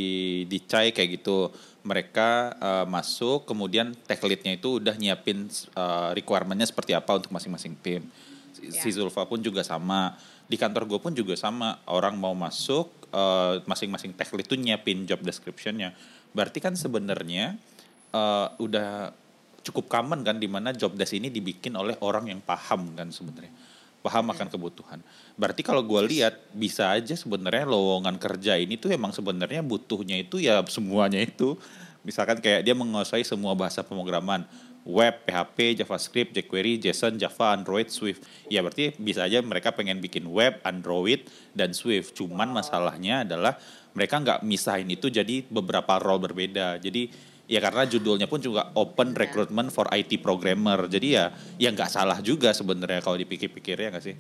di 0.50 0.58
Chai 0.66 0.92
kayak 0.92 1.22
gitu 1.22 1.54
mereka 1.84 2.54
eh, 2.58 2.86
masuk 2.90 3.46
kemudian 3.46 3.94
tech 4.08 4.20
leadnya 4.24 4.56
itu 4.56 4.82
udah 4.82 4.96
nyiapin 4.98 5.48
eh, 5.52 6.10
requirementnya 6.18 6.68
seperti 6.68 6.98
apa 6.98 7.22
untuk 7.22 7.32
masing-masing 7.32 7.76
tim 7.80 8.02
si, 8.56 8.70
si 8.72 8.90
Ya. 8.90 8.96
Zulfa 9.04 9.30
pun 9.30 9.40
juga 9.40 9.62
sama 9.62 10.16
di 10.48 10.60
kantor 10.60 10.86
gue 10.86 11.00
pun 11.00 11.14
juga 11.16 11.34
sama 11.40 11.80
orang 11.88 12.20
mau 12.20 12.36
masuk 12.36 13.03
eh, 13.14 13.54
masing-masing 13.70 14.18
tech 14.18 14.34
lead 14.34 14.50
tuh 14.50 14.58
nyiapin 14.58 15.06
job 15.06 15.22
descriptionnya 15.22 15.94
Berarti 16.34 16.60
kan 16.60 16.74
sebenarnya 16.74 17.56
eh, 18.12 18.48
udah 18.58 19.14
cukup 19.64 19.88
common 19.88 20.26
kan 20.26 20.42
di 20.42 20.50
mana 20.50 20.76
job 20.76 20.98
desk 21.00 21.16
ini 21.16 21.32
dibikin 21.32 21.78
oleh 21.78 21.96
orang 22.04 22.28
yang 22.28 22.42
paham 22.44 22.92
kan 22.98 23.08
sebenarnya. 23.14 23.54
Paham 24.04 24.36
akan 24.36 24.52
kebutuhan. 24.52 25.00
Berarti 25.40 25.64
kalau 25.64 25.80
gue 25.80 26.02
lihat 26.12 26.36
bisa 26.52 26.92
aja 26.92 27.16
sebenarnya 27.16 27.64
lowongan 27.64 28.20
kerja 28.20 28.60
ini 28.60 28.76
tuh 28.76 28.92
emang 28.92 29.16
sebenarnya 29.16 29.64
butuhnya 29.64 30.20
itu 30.20 30.44
ya 30.44 30.60
semuanya 30.68 31.24
itu. 31.24 31.56
Misalkan 32.04 32.44
kayak 32.44 32.68
dia 32.68 32.76
menguasai 32.76 33.24
semua 33.24 33.56
bahasa 33.56 33.80
pemrograman 33.80 34.44
web, 34.84 35.24
PHP, 35.24 35.80
JavaScript, 35.84 36.36
jQuery, 36.36 36.80
JSON, 36.80 37.16
Java, 37.16 37.56
Android, 37.56 37.88
Swift. 37.88 38.24
Ya 38.52 38.60
berarti 38.60 38.92
bisa 39.00 39.24
aja 39.24 39.40
mereka 39.40 39.72
pengen 39.72 40.04
bikin 40.04 40.28
web, 40.28 40.60
Android, 40.68 41.24
dan 41.56 41.72
Swift. 41.72 42.16
Cuman 42.16 42.52
masalahnya 42.52 43.24
adalah 43.24 43.56
mereka 43.96 44.20
nggak 44.20 44.40
misahin 44.44 44.90
itu 44.92 45.08
jadi 45.08 45.46
beberapa 45.48 45.98
role 46.04 46.28
berbeda. 46.28 46.82
Jadi 46.84 47.08
ya 47.48 47.60
karena 47.64 47.88
judulnya 47.88 48.28
pun 48.28 48.44
juga 48.44 48.72
Open 48.76 49.16
Recruitment 49.16 49.72
for 49.72 49.88
IT 49.92 50.20
Programmer. 50.20 50.88
Jadi 50.92 51.08
ya 51.16 51.32
ya 51.56 51.70
nggak 51.72 51.92
salah 51.92 52.20
juga 52.20 52.52
sebenarnya 52.52 53.00
kalau 53.00 53.16
dipikir-pikir 53.16 53.80
ya 53.80 53.88
nggak 53.94 54.06
sih? 54.06 54.16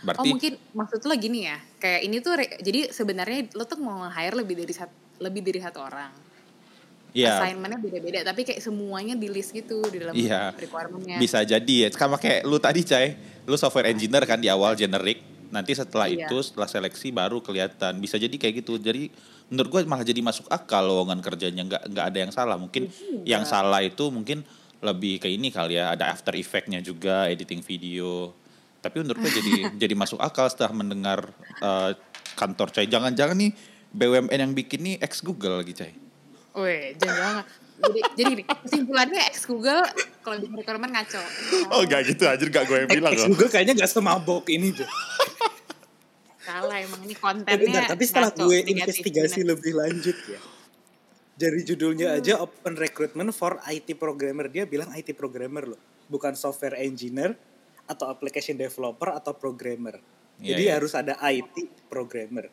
Oh 0.00 0.04
Berarti 0.08 0.28
mungkin 0.32 0.52
maksud 0.72 1.04
lo 1.04 1.12
gini 1.20 1.44
ya, 1.44 1.60
kayak 1.76 2.00
ini 2.08 2.16
tuh 2.24 2.32
re- 2.40 2.56
jadi 2.64 2.88
sebenarnya 2.88 3.52
lo 3.52 3.68
tuh 3.68 3.76
mau 3.76 4.08
hire 4.08 4.32
lebih 4.32 4.64
dari 4.64 4.72
satu 4.72 4.96
lebih 5.20 5.44
dari 5.44 5.60
satu 5.60 5.84
orang. 5.84 6.29
Ya 7.12 7.38
Assignmentnya 7.38 7.78
beda-beda, 7.78 8.20
tapi 8.22 8.42
kayak 8.42 8.60
semuanya 8.60 9.14
di 9.14 9.26
list 9.26 9.50
gitu 9.50 9.82
di 9.86 9.98
dalam 9.98 10.14
Iya. 10.14 10.54
requirementnya. 10.54 11.16
bisa 11.18 11.42
jadi 11.42 11.74
ya. 11.84 11.88
Sama 11.90 12.16
kayak 12.16 12.44
lu 12.44 12.56
tadi 12.56 12.82
Cai, 12.82 13.14
lu 13.44 13.54
software 13.54 13.88
engineer 13.88 14.24
kan 14.24 14.36
di 14.36 14.46
awal 14.46 14.74
generik. 14.74 15.20
Nanti 15.50 15.74
setelah 15.74 16.06
Iya. 16.06 16.30
itu 16.30 16.36
setelah 16.40 16.66
seleksi 16.66 17.10
baru 17.10 17.42
kelihatan. 17.42 17.98
Bisa 17.98 18.14
jadi 18.14 18.30
kayak 18.30 18.62
gitu. 18.62 18.78
Jadi 18.78 19.10
menurut 19.50 19.68
gue 19.68 19.80
malah 19.82 20.06
jadi 20.06 20.22
masuk 20.22 20.46
akal 20.46 20.86
lowongan 20.86 21.18
kerjanya 21.18 21.66
nggak 21.66 21.82
nggak 21.90 22.04
ada 22.06 22.18
yang 22.20 22.30
salah. 22.30 22.54
Mungkin 22.54 22.86
yang 23.26 23.42
salah 23.42 23.82
itu 23.82 24.06
mungkin 24.08 24.46
lebih 24.78 25.18
ke 25.18 25.26
ini 25.26 25.50
kali 25.50 25.74
ya. 25.74 25.90
Ada 25.90 26.14
after 26.14 26.38
effect-nya 26.38 26.78
juga, 26.78 27.26
editing 27.26 27.60
video. 27.60 28.30
Tapi 28.78 29.02
menurut 29.02 29.18
gue 29.20 29.32
jadi 29.34 29.52
jadi 29.82 29.94
masuk 29.98 30.22
akal 30.22 30.46
setelah 30.46 30.70
mendengar 30.70 31.34
eh, 31.58 31.92
kantor 32.38 32.70
Cai. 32.70 32.86
Jangan-jangan 32.86 33.34
nih 33.34 33.50
BUMN 33.90 34.30
yang 34.30 34.54
bikin 34.54 34.80
nih 34.80 34.96
ex 35.02 35.18
Google 35.18 35.58
lagi 35.58 35.74
Cai. 35.74 35.92
Weh, 36.58 36.94
jangan 36.98 37.46
jadi, 37.80 38.00
jadi 38.12 38.30
gini, 38.36 38.44
kesimpulannya 38.44 39.20
ex 39.32 39.48
Google 39.48 39.82
kalau 40.20 40.36
di 40.36 40.46
requirement 40.52 40.92
ngaco. 40.92 41.22
Oh 41.72 41.80
gak 41.88 42.12
gitu 42.12 42.28
aja 42.28 42.44
gak 42.44 42.64
gue 42.68 42.76
yang 42.84 42.90
bilang 42.92 43.12
Ex. 43.16 43.24
Google 43.24 43.48
kayaknya 43.48 43.74
gak 43.78 43.90
semabok 43.90 44.44
ini 44.52 44.76
tuh. 44.76 44.88
Salah 46.44 46.76
emang 46.82 47.00
ini 47.04 47.16
Tapi, 47.16 47.24
kontennya. 47.24 47.56
bentar, 47.56 47.82
tapi 47.96 48.04
setelah 48.04 48.30
ngaco, 48.32 48.44
gue 48.44 48.58
investigasi 48.68 49.40
lebih 49.46 49.72
lanjut 49.76 50.16
ya. 50.28 50.40
Dari 51.40 51.60
judulnya 51.64 52.20
aja 52.20 52.36
Open 52.44 52.76
Recruitment 52.76 53.32
for 53.32 53.56
IT 53.64 53.96
Programmer. 53.96 54.52
Dia 54.52 54.68
bilang 54.68 54.92
IT 54.92 55.16
Programmer 55.16 55.72
loh. 55.72 55.80
Bukan 56.12 56.36
software 56.36 56.76
engineer 56.76 57.32
atau 57.88 58.12
application 58.12 58.60
developer 58.60 59.08
atau 59.16 59.32
programmer. 59.32 59.98
Iya, 60.36 60.52
Jadi 60.52 60.64
iya. 60.68 60.72
harus 60.76 60.92
ada 60.92 61.16
IT 61.16 61.88
Programmer. 61.88 62.52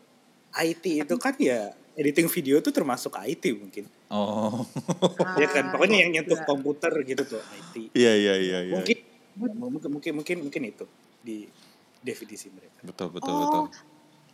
IT 0.56 1.04
itu 1.04 1.16
kan 1.20 1.36
ya 1.36 1.76
editing 1.98 2.30
video 2.30 2.62
tuh 2.62 2.70
termasuk 2.70 3.18
IT 3.18 3.44
mungkin. 3.58 3.90
Oh. 4.14 4.62
ya 5.42 5.50
kan 5.50 5.74
pokoknya 5.74 6.06
yang 6.06 6.12
nyentuh 6.14 6.38
iya. 6.38 6.46
komputer 6.46 6.94
gitu 7.02 7.26
tuh 7.26 7.42
IT. 7.42 7.98
Iya 7.98 8.14
iya 8.14 8.34
iya 8.38 8.60
iya. 8.70 8.76
Mungkin 8.78 8.98
mungkin 9.38 9.90
mungkin 9.90 10.12
mungkin 10.22 10.38
mungkin 10.46 10.62
itu 10.70 10.86
di 11.26 11.50
definisi 12.06 12.54
mereka. 12.54 12.86
Betul 12.86 13.10
betul 13.10 13.34
oh, 13.34 13.42
betul. 13.44 13.64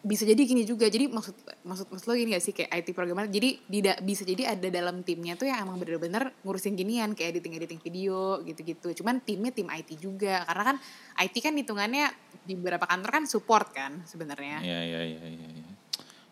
bisa 0.04 0.28
jadi 0.28 0.44
gini 0.44 0.68
juga. 0.68 0.92
Jadi 0.92 1.08
maksud 1.08 1.32
maksud 1.64 1.88
maksud 1.88 2.06
lo 2.12 2.14
gini 2.20 2.36
gak 2.36 2.44
sih 2.44 2.52
kayak 2.52 2.84
IT 2.84 2.92
programmer. 2.92 3.32
Jadi 3.32 3.64
tidak 3.64 3.98
bisa 4.04 4.28
jadi 4.28 4.44
ada 4.60 4.68
dalam 4.68 5.00
timnya 5.00 5.40
tuh 5.40 5.48
yang 5.48 5.64
emang 5.64 5.80
bener-bener 5.80 6.36
ngurusin 6.44 6.76
ginian 6.76 7.16
kayak 7.16 7.40
editing 7.40 7.56
editing 7.56 7.80
video 7.80 8.44
gitu-gitu. 8.44 8.92
Cuman 9.00 9.24
timnya 9.24 9.56
tim 9.56 9.72
IT 9.72 9.96
juga 10.04 10.44
karena 10.44 10.76
kan 10.76 10.78
IT 11.24 11.36
kan 11.40 11.56
hitungannya 11.56 12.12
di 12.44 12.60
beberapa 12.60 12.84
kantor 12.84 13.10
kan 13.10 13.24
support 13.24 13.72
kan 13.72 14.04
sebenarnya. 14.04 14.60
Iya 14.60 14.80
iya 14.84 15.02
iya 15.08 15.24
iya. 15.32 15.48
iya. 15.48 15.63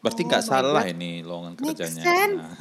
Berarti 0.02 0.22
Oh 0.22 0.28
nggak 0.28 0.44
salah 0.44 0.84
God. 0.84 0.94
ini 0.94 1.12
lowongan 1.22 1.54
kerjanya. 1.56 2.04
sense. 2.04 2.36
Nah, 2.36 2.56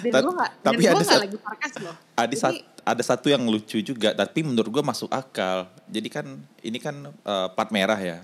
Dan 0.00 0.12
Ta- 0.14 0.30
gak, 0.30 0.50
tapi 0.62 0.80
dan 0.80 0.86
ada 0.86 0.94
gue 0.94 1.00
gak 1.00 1.10
sat- 1.10 1.22
lagi 1.22 1.36
sarkas 1.36 1.72
loh. 1.80 1.94
ada 2.14 2.30
Jadi, 2.30 2.58
ada 2.80 3.02
satu 3.02 3.26
yang 3.26 3.42
lucu 3.44 3.78
juga, 3.80 4.12
tapi 4.12 4.40
menurut 4.40 4.70
gue 4.70 4.84
masuk 4.84 5.10
akal. 5.10 5.66
Jadi 5.86 6.08
kan 6.08 6.26
ini 6.60 6.78
kan 6.78 6.94
eh, 7.10 7.48
plat 7.50 7.70
merah 7.70 7.98
ya. 7.98 8.18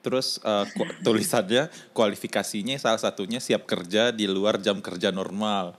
Terus 0.00 0.40
eh, 0.40 0.64
ku- 0.70 0.88
tulisannya 1.04 1.66
kualifikasinya 1.90 2.74
salah 2.76 2.96
satunya 2.96 3.38
siap 3.38 3.64
kerja 3.64 4.08
di 4.08 4.24
luar 4.24 4.56
jam 4.56 4.78
kerja 4.78 5.10
normal. 5.10 5.76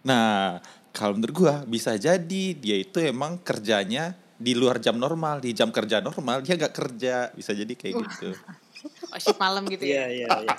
Nah, 0.00 0.62
kalau 0.90 1.14
menurut 1.14 1.34
gue 1.36 1.54
bisa 1.68 1.94
jadi 1.94 2.44
dia 2.52 2.76
itu 2.76 2.96
emang 2.98 3.36
kerjanya 3.36 4.12
di 4.34 4.54
luar 4.54 4.78
jam 4.78 4.94
normal, 4.94 5.38
di 5.38 5.50
jam 5.50 5.68
kerja 5.68 5.98
normal 6.00 6.40
dia 6.40 6.54
nggak 6.54 6.72
kerja, 6.72 7.14
bisa 7.30 7.50
jadi 7.50 7.70
kayak 7.70 7.94
gitu. 7.98 8.30
oh, 9.12 9.18
shift 9.18 9.36
malam 9.36 9.66
gitu 9.66 9.82
Iya 9.82 10.06
ya. 10.06 10.06
iya 10.08 10.28
iya. 10.40 10.56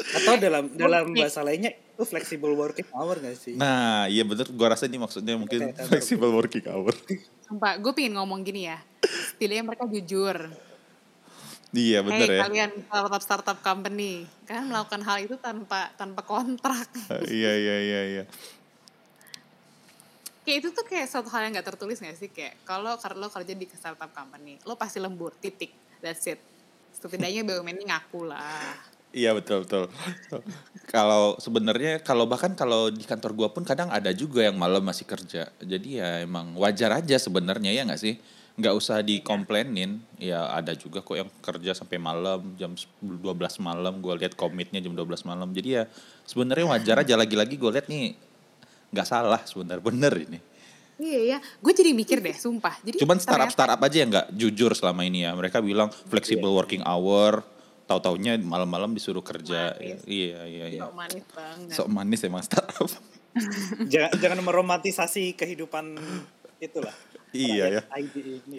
Atau 0.00 0.34
dalam 0.40 0.64
dalam 0.72 1.12
bahasa 1.12 1.44
lainnya 1.44 1.76
itu 1.76 2.04
flexible 2.08 2.56
working 2.56 2.88
hour 2.96 3.20
gak 3.20 3.36
sih? 3.36 3.54
Nah, 3.54 4.08
iya 4.08 4.24
bener. 4.24 4.48
Gua 4.56 4.72
rasa 4.72 4.88
ini 4.88 4.96
maksudnya 4.96 5.36
mungkin 5.36 5.76
kantor 5.76 5.86
flexible 5.92 6.32
working 6.32 6.64
hour. 6.64 6.96
Sumpah, 7.44 7.76
gue 7.76 7.92
pengen 7.92 8.16
ngomong 8.16 8.40
gini 8.40 8.70
ya. 8.70 8.78
Setidaknya 9.34 9.64
mereka 9.66 9.84
jujur. 9.90 10.38
iya 11.70 12.02
bener 12.02 12.26
hey, 12.26 12.34
ya. 12.34 12.42
kalian 12.50 12.70
startup 12.82 13.22
startup 13.22 13.58
company, 13.62 14.26
kalian 14.42 14.74
melakukan 14.74 15.06
hal 15.06 15.22
itu 15.22 15.38
tanpa 15.38 15.94
tanpa 15.94 16.26
kontrak. 16.26 16.90
iya 17.30 17.52
iya 17.54 17.76
iya 17.78 18.00
iya. 18.10 18.24
kayak 20.42 20.66
itu 20.66 20.68
tuh 20.74 20.82
kayak 20.82 21.06
suatu 21.06 21.30
hal 21.30 21.46
yang 21.46 21.54
gak 21.54 21.70
tertulis 21.70 22.02
gak 22.02 22.18
sih 22.18 22.26
kayak 22.26 22.58
kalau 22.66 22.98
kalau 22.98 23.22
lo 23.22 23.30
kerja 23.30 23.54
di 23.54 23.70
startup 23.70 24.10
company, 24.10 24.58
lo 24.66 24.74
pasti 24.74 24.98
lembur, 24.98 25.30
titik, 25.38 25.70
that's 26.02 26.26
it. 26.26 26.42
Setidaknya 26.90 27.46
BUMN 27.46 27.78
ini 27.78 27.86
ngaku 27.86 28.26
lah. 28.26 28.89
Iya 29.10 29.34
betul 29.34 29.66
betul. 29.66 29.90
kalau 30.86 31.34
sebenarnya 31.42 31.98
kalau 31.98 32.30
bahkan 32.30 32.54
kalau 32.54 32.94
di 32.94 33.02
kantor 33.02 33.34
gua 33.34 33.48
pun 33.50 33.66
kadang 33.66 33.90
ada 33.90 34.14
juga 34.14 34.46
yang 34.46 34.54
malam 34.54 34.86
masih 34.86 35.02
kerja. 35.02 35.50
Jadi 35.58 35.98
ya 35.98 36.22
emang 36.22 36.54
wajar 36.54 36.94
aja 36.94 37.18
sebenarnya 37.18 37.74
ya 37.74 37.82
nggak 37.82 37.98
sih? 37.98 38.14
Nggak 38.54 38.74
usah 38.78 39.02
dikomplainin. 39.02 39.98
Ya 40.22 40.46
ada 40.54 40.78
juga 40.78 41.02
kok 41.02 41.18
yang 41.18 41.30
kerja 41.42 41.74
sampai 41.74 41.98
malam 41.98 42.54
jam 42.54 42.78
12 43.02 43.34
malam. 43.58 43.98
Gua 43.98 44.14
lihat 44.14 44.38
komitnya 44.38 44.78
jam 44.78 44.94
12 44.94 45.26
malam. 45.26 45.50
Jadi 45.50 45.68
ya 45.82 45.90
sebenarnya 46.22 46.70
wajar 46.70 47.02
aja. 47.02 47.14
Lagi-lagi 47.18 47.58
gue 47.58 47.70
lihat 47.70 47.90
nih 47.90 48.14
nggak 48.94 49.06
salah 49.06 49.42
sebenarnya 49.42 49.82
bener 49.82 50.14
ini. 50.22 50.38
Iya 51.00 51.20
ya, 51.24 51.38
gue 51.40 51.72
jadi 51.72 51.96
mikir 51.96 52.20
deh, 52.20 52.36
sumpah. 52.36 52.76
Jadi 52.84 53.00
Cuman 53.00 53.16
startup 53.16 53.48
startup 53.48 53.80
aja 53.80 53.96
yang 54.04 54.12
nggak 54.12 54.36
jujur 54.36 54.76
selama 54.76 55.00
ini 55.08 55.24
ya. 55.24 55.32
Mereka 55.32 55.64
bilang 55.64 55.88
flexible 55.88 56.52
working 56.52 56.84
hour, 56.84 57.40
tahu-taunya 57.90 58.38
malam-malam 58.38 58.94
disuruh 58.94 59.26
kerja. 59.26 59.74
Manis. 59.74 60.06
Iya 60.06 60.46
iya 60.46 60.66
iya. 60.70 60.80
Sok 60.86 60.94
manis 60.94 61.24
banget. 61.34 61.74
Sok 61.74 61.88
manis 61.90 62.20
emang 62.22 62.42
startup. 62.46 62.90
jangan 63.92 64.10
jangan 64.22 64.38
meromantisasi 64.46 65.34
kehidupan 65.34 65.98
itulah. 66.62 66.94
Iya 67.34 67.82
ya. 67.82 67.82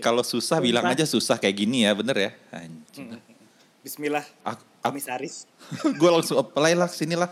Kalau 0.03 0.27
susah 0.27 0.59
bilang 0.59 0.83
aja 0.83 1.07
susah 1.07 1.39
kayak 1.39 1.55
gini 1.63 1.87
ya, 1.87 1.95
bener 1.95 2.15
ya? 2.19 2.31
Anjing. 2.51 3.15
Bismillah 3.81 4.21
Aku, 4.45 4.61
aku, 4.85 4.93
komisaris. 4.93 5.49
gue 5.99 6.09
langsung 6.11 6.37
apply 6.37 6.75
lah 6.75 6.91
sini 6.91 7.15
lah. 7.15 7.31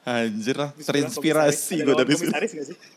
Anjir 0.00 0.56
lah, 0.56 0.72
Bismillah, 0.72 0.88
terinspirasi 0.88 1.84
gue 1.84 1.92
dari 1.92 2.08
komisaris 2.16 2.50
gak 2.56 2.66
sih? 2.72 2.78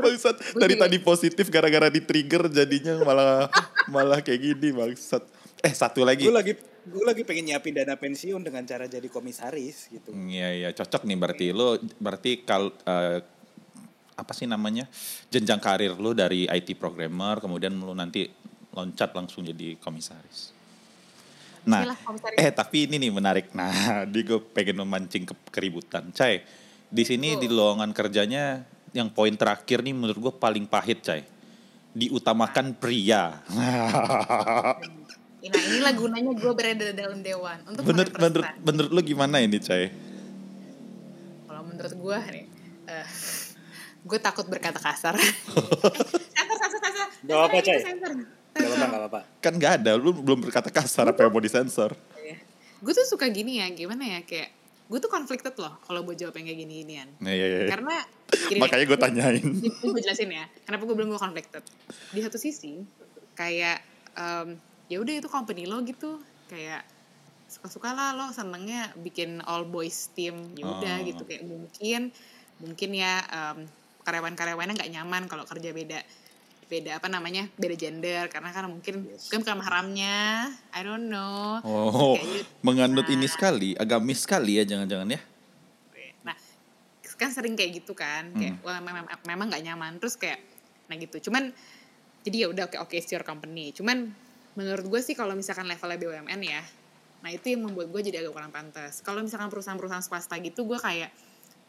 Bangsat, 0.00 0.40
dari 0.56 0.80
tadi 0.80 0.96
positif 0.96 1.52
gara-gara 1.52 1.92
di 1.92 2.00
trigger 2.00 2.48
jadinya 2.48 2.96
malah 3.04 3.52
malah 3.92 4.24
kayak 4.24 4.40
gini 4.40 4.72
bangsat. 4.72 5.20
Eh 5.60 5.74
satu 5.76 6.02
lagi. 6.08 6.24
Gue 6.24 6.34
lagi 6.34 6.52
gue 6.80 7.04
lagi 7.04 7.22
pengen 7.28 7.52
nyiapin 7.52 7.76
dana 7.76 7.94
pensiun 7.94 8.40
dengan 8.40 8.64
cara 8.64 8.88
jadi 8.88 9.04
komisaris 9.12 9.92
gitu. 9.92 10.16
Iya 10.16 10.48
iya 10.56 10.68
cocok 10.72 11.04
nih 11.04 11.16
berarti 11.20 11.46
lo 11.52 11.76
berarti 12.00 12.40
kal 12.40 12.72
eh, 12.72 13.20
apa 14.16 14.32
sih 14.32 14.48
namanya 14.48 14.88
jenjang 15.28 15.60
karir 15.60 15.96
lo 15.96 16.16
dari 16.16 16.48
IT 16.48 16.76
programmer 16.80 17.36
kemudian 17.40 17.76
lo 17.76 17.92
nanti 17.92 18.24
loncat 18.72 19.12
langsung 19.12 19.44
jadi 19.44 19.76
komisaris. 19.76 20.56
Nah, 21.68 21.92
komisaris. 22.00 22.40
eh 22.40 22.48
tapi 22.48 22.88
ini 22.88 22.96
nih 22.96 23.12
menarik. 23.12 23.52
Nah, 23.52 24.04
di 24.12 24.24
gue 24.24 24.40
pengen 24.40 24.80
memancing 24.86 25.28
ke 25.28 25.34
keributan. 25.52 26.08
Cai, 26.16 26.40
di 26.88 27.04
sini 27.04 27.36
di 27.36 27.50
lowongan 27.50 27.92
kerjanya 27.92 28.64
yang 28.96 29.12
poin 29.12 29.36
terakhir 29.36 29.84
nih 29.84 29.92
menurut 29.92 30.16
gue 30.16 30.34
paling 30.40 30.64
pahit, 30.64 31.04
Cai. 31.04 31.22
Diutamakan 31.92 32.78
pria. 32.78 33.44
Nah 35.40 35.62
inilah 35.64 35.92
gunanya 35.96 36.32
gue 36.32 36.52
berada 36.52 36.86
dalam 36.92 37.24
dewan 37.24 37.58
untuk 37.64 37.82
Bener, 37.82 38.12
menurut, 38.12 38.44
menurut 38.60 38.90
lo 38.92 39.00
gimana 39.00 39.40
ini, 39.40 39.56
Cai? 39.56 39.88
Kalau 41.48 41.62
menurut 41.64 41.94
gue 41.96 42.16
nih, 42.30 42.44
eh, 42.86 43.06
gue 44.02 44.18
takut 44.20 44.44
berkata 44.44 44.76
kasar. 44.76 45.16
Eh, 45.16 45.24
sensor, 46.36 46.56
sensor, 46.60 46.80
sensor. 46.82 47.08
Gak 47.24 47.36
apa-apa, 47.36 47.56
Sensor, 47.56 48.12
Cai. 48.12 48.28
Gak 48.50 48.60
apa-apa, 48.60 48.84
gak 48.84 49.00
apa-apa. 49.00 49.20
Kan 49.40 49.52
nggak 49.56 49.72
ada, 49.80 49.90
lu 49.96 50.12
belum 50.12 50.38
berkata 50.44 50.68
kasar 50.68 51.08
apa 51.08 51.24
yang 51.24 51.32
mau 51.32 51.40
disensor. 51.40 51.96
Gue 52.80 52.92
tuh 52.92 53.04
suka 53.04 53.28
gini 53.28 53.60
ya, 53.60 53.68
gimana 53.72 54.04
ya 54.04 54.20
kayak 54.20 54.60
gue 54.90 54.98
tuh 54.98 55.06
conflicted 55.06 55.54
loh 55.54 55.78
kalau 55.86 56.02
buat 56.02 56.18
jawab 56.18 56.34
yang 56.34 56.50
kayak 56.50 56.66
gini 56.66 56.74
ginian 56.82 57.08
Iya, 57.22 57.30
iya, 57.30 57.46
iya. 57.62 57.68
karena 57.70 57.94
gini 58.50 58.58
Makanya 58.58 58.84
gue 58.90 58.98
tanyain. 58.98 59.46
gue 59.62 60.00
jelasin 60.02 60.34
ya 60.34 60.50
kenapa 60.66 60.82
gue 60.82 60.98
bilang 60.98 61.14
gue 61.14 61.20
conflicted 61.22 61.62
di 62.10 62.18
satu 62.18 62.34
sisi 62.34 62.82
kayak 63.38 63.78
em, 64.18 64.58
ya 64.90 64.98
udah 64.98 65.14
itu 65.16 65.28
company 65.30 65.64
lo 65.64 65.78
gitu 65.80 66.18
kayak 66.50 66.82
suka-suka 67.46 67.94
lah 67.94 68.10
lo 68.12 68.26
senengnya 68.30 68.90
bikin 68.98 69.38
all 69.42 69.62
boys 69.64 70.10
team 70.12 70.50
ya 70.54 70.66
udah 70.66 70.96
Oh. 70.98 71.06
gitu 71.06 71.22
kayak 71.24 71.42
mungkin 71.46 72.00
mungkin 72.58 72.90
ya 72.92 73.22
em, 73.22 73.58
karyawan-karyawannya 74.02 74.74
nggak 74.74 74.92
nyaman 74.92 75.22
kalau 75.30 75.46
kerja 75.46 75.70
beda 75.70 76.02
beda 76.66 77.02
apa 77.02 77.10
namanya 77.10 77.50
beda 77.54 77.74
gender 77.74 78.30
karena 78.30 78.50
kan 78.50 78.66
mungkin 78.66 79.02
Yes. 79.06 79.26
kan 79.26 79.42
bukan 79.42 79.58
mahramnya 79.58 80.46
I 80.70 80.80
don't 80.82 81.06
know 81.06 81.58
Oh, 81.62 82.14
Kayak 82.14 82.26
gitu. 82.30 82.50
menganut 82.62 83.06
ini 83.06 83.26
Nah. 83.26 83.30
sekali, 83.30 83.70
agamis 83.74 84.22
sekali 84.22 84.58
ya 84.58 84.64
jangan-jangan 84.64 85.10
ya. 85.10 85.20
Nah, 86.22 86.36
kan 87.18 87.30
sering 87.34 87.52
kayak 87.52 87.82
gitu 87.82 87.92
kan, 87.92 88.30
kayak 88.32 88.62
wah 88.62 88.78
memang 88.78 89.04
memang 89.26 89.46
nggak 89.50 89.64
nyaman 89.66 89.98
terus 89.98 90.14
kayak 90.14 90.38
nah 90.86 90.94
gitu. 90.94 91.28
Cuman 91.28 91.50
jadi 92.22 92.36
ya 92.44 92.46
udah 92.48 92.64
oke 92.70 92.76
oke 92.78 92.94
it's 92.94 93.10
your 93.10 93.26
company. 93.26 93.74
Cuman 93.74 94.14
menurut 94.60 94.84
gue 94.84 95.00
sih 95.00 95.16
kalau 95.16 95.32
misalkan 95.32 95.64
levelnya 95.64 95.96
BUMN 95.96 96.40
ya, 96.44 96.60
nah 97.20 97.28
itu 97.28 97.48
yang 97.48 97.64
membuat 97.64 97.88
gue 97.88 98.00
jadi 98.04 98.20
agak 98.20 98.32
kurang 98.32 98.52
pantas. 98.52 99.00
Kalau 99.00 99.24
misalkan 99.24 99.48
perusahaan-perusahaan 99.48 100.04
swasta 100.04 100.36
gitu 100.36 100.68
gue 100.68 100.76
kayak 100.76 101.08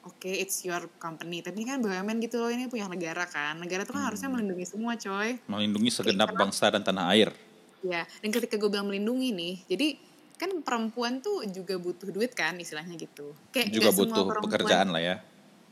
oke 0.01 0.27
it's 0.27 0.61
your 0.61 0.91
company, 0.97 1.39
tapi 1.39 1.61
ini 1.61 1.67
kan 1.67 1.79
BUMN 1.79 2.19
gitu 2.19 2.37
loh 2.37 2.51
ini 2.51 2.67
punya 2.67 2.85
negara 2.85 3.23
kan. 3.23 3.55
Negara 3.55 3.87
tuh 3.87 3.95
kan 3.95 4.11
harusnya 4.11 4.27
melindungi 4.27 4.67
semua 4.67 4.99
coy. 4.99 5.39
Melindungi 5.47 5.89
segenap 5.89 6.35
bangsa 6.35 6.67
dan 6.67 6.83
tanah 6.83 7.07
air. 7.15 7.31
Ya, 7.81 8.05
dan 8.21 8.29
ketika 8.29 8.59
gue 8.59 8.69
bilang 8.69 8.85
melindungi 8.85 9.33
nih, 9.33 9.55
jadi 9.65 9.87
kan 10.37 10.53
perempuan 10.61 11.21
tuh 11.21 11.45
juga 11.49 11.77
butuh 11.77 12.09
duit 12.09 12.33
kan 12.33 12.57
istilahnya 12.57 12.97
gitu. 12.97 13.37
Kayak 13.49 13.73
Juga 13.73 13.89
nggak 13.89 13.93
semua 13.93 14.05
butuh 14.05 14.23
perempuan- 14.25 14.51
pekerjaan 14.53 14.87
lah 14.89 15.01
ya. 15.01 15.15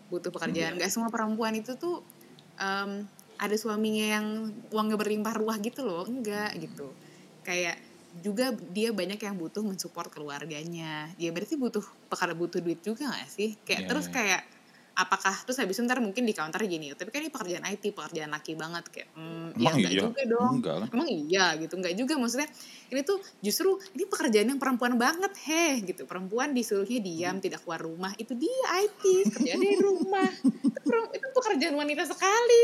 butuh 0.09 0.31
pekerjaan. 0.33 0.73
Gak 0.77 0.89
semua 0.89 1.09
perempuan 1.13 1.53
itu 1.53 1.77
tuh 1.77 2.01
em, 2.57 3.05
ada 3.37 3.55
suaminya 3.55 4.05
yang 4.19 4.25
uangnya 4.73 4.97
berlimpah 4.97 5.37
ruah 5.37 5.57
gitu 5.61 5.85
loh, 5.85 6.01
enggak 6.05 6.57
gitu. 6.57 6.89
Kayak 7.49 7.81
juga 8.21 8.53
dia 8.69 8.93
banyak 8.93 9.17
yang 9.17 9.35
butuh 9.41 9.65
mensupport 9.65 10.09
keluarganya. 10.13 11.09
Ya 11.17 11.33
berarti 11.33 11.57
butuh 11.57 11.81
pekerja 12.09 12.37
butuh 12.37 12.61
duit 12.61 12.81
juga 12.85 13.09
gak 13.09 13.29
sih? 13.29 13.57
Kayak 13.65 13.81
Iya, 13.85 13.89
terus 13.89 14.05
iya. 14.09 14.13
kayak 14.13 14.41
apakah 14.99 15.31
terus 15.47 15.55
habis 15.63 15.79
itu 15.79 15.87
ntar 15.87 16.03
mungkin 16.03 16.27
di 16.27 16.35
counter 16.35 16.59
gini, 16.67 16.91
tapi 16.91 17.07
kan 17.07 17.23
ini 17.23 17.31
pekerjaan 17.31 17.63
IT, 17.71 17.95
pekerjaan 17.95 18.35
laki 18.35 18.59
banget 18.59 18.83
kayak 18.91 19.07
hmm, 19.15 19.55
ya 19.55 19.71
Emang 19.71 19.75
enggak 19.79 19.93
iya? 19.95 20.01
juga 20.03 20.21
dong. 20.27 20.53
Enggak? 20.59 20.75
Emang 20.91 21.07
iya 21.07 21.45
gitu, 21.55 21.73
enggak 21.79 21.93
juga 21.95 22.13
maksudnya 22.19 22.49
ini 22.91 23.01
tuh 23.07 23.17
justru 23.39 23.79
ini 23.95 24.03
pekerjaan 24.11 24.47
yang 24.51 24.59
perempuan 24.59 24.99
banget 24.99 25.31
heh 25.47 25.79
gitu. 25.87 26.03
Perempuan 26.03 26.51
disuruhnya 26.51 26.99
diam, 26.99 27.39
tidak 27.39 27.63
keluar 27.63 27.79
rumah, 27.79 28.11
itu 28.19 28.35
dia 28.35 28.59
IT, 28.83 29.03
kerjaan 29.39 29.59
di 29.63 29.77
rumah. 29.79 30.29
itu 31.15 31.27
pekerjaan 31.31 31.75
wanita 31.79 32.03
sekali. 32.03 32.61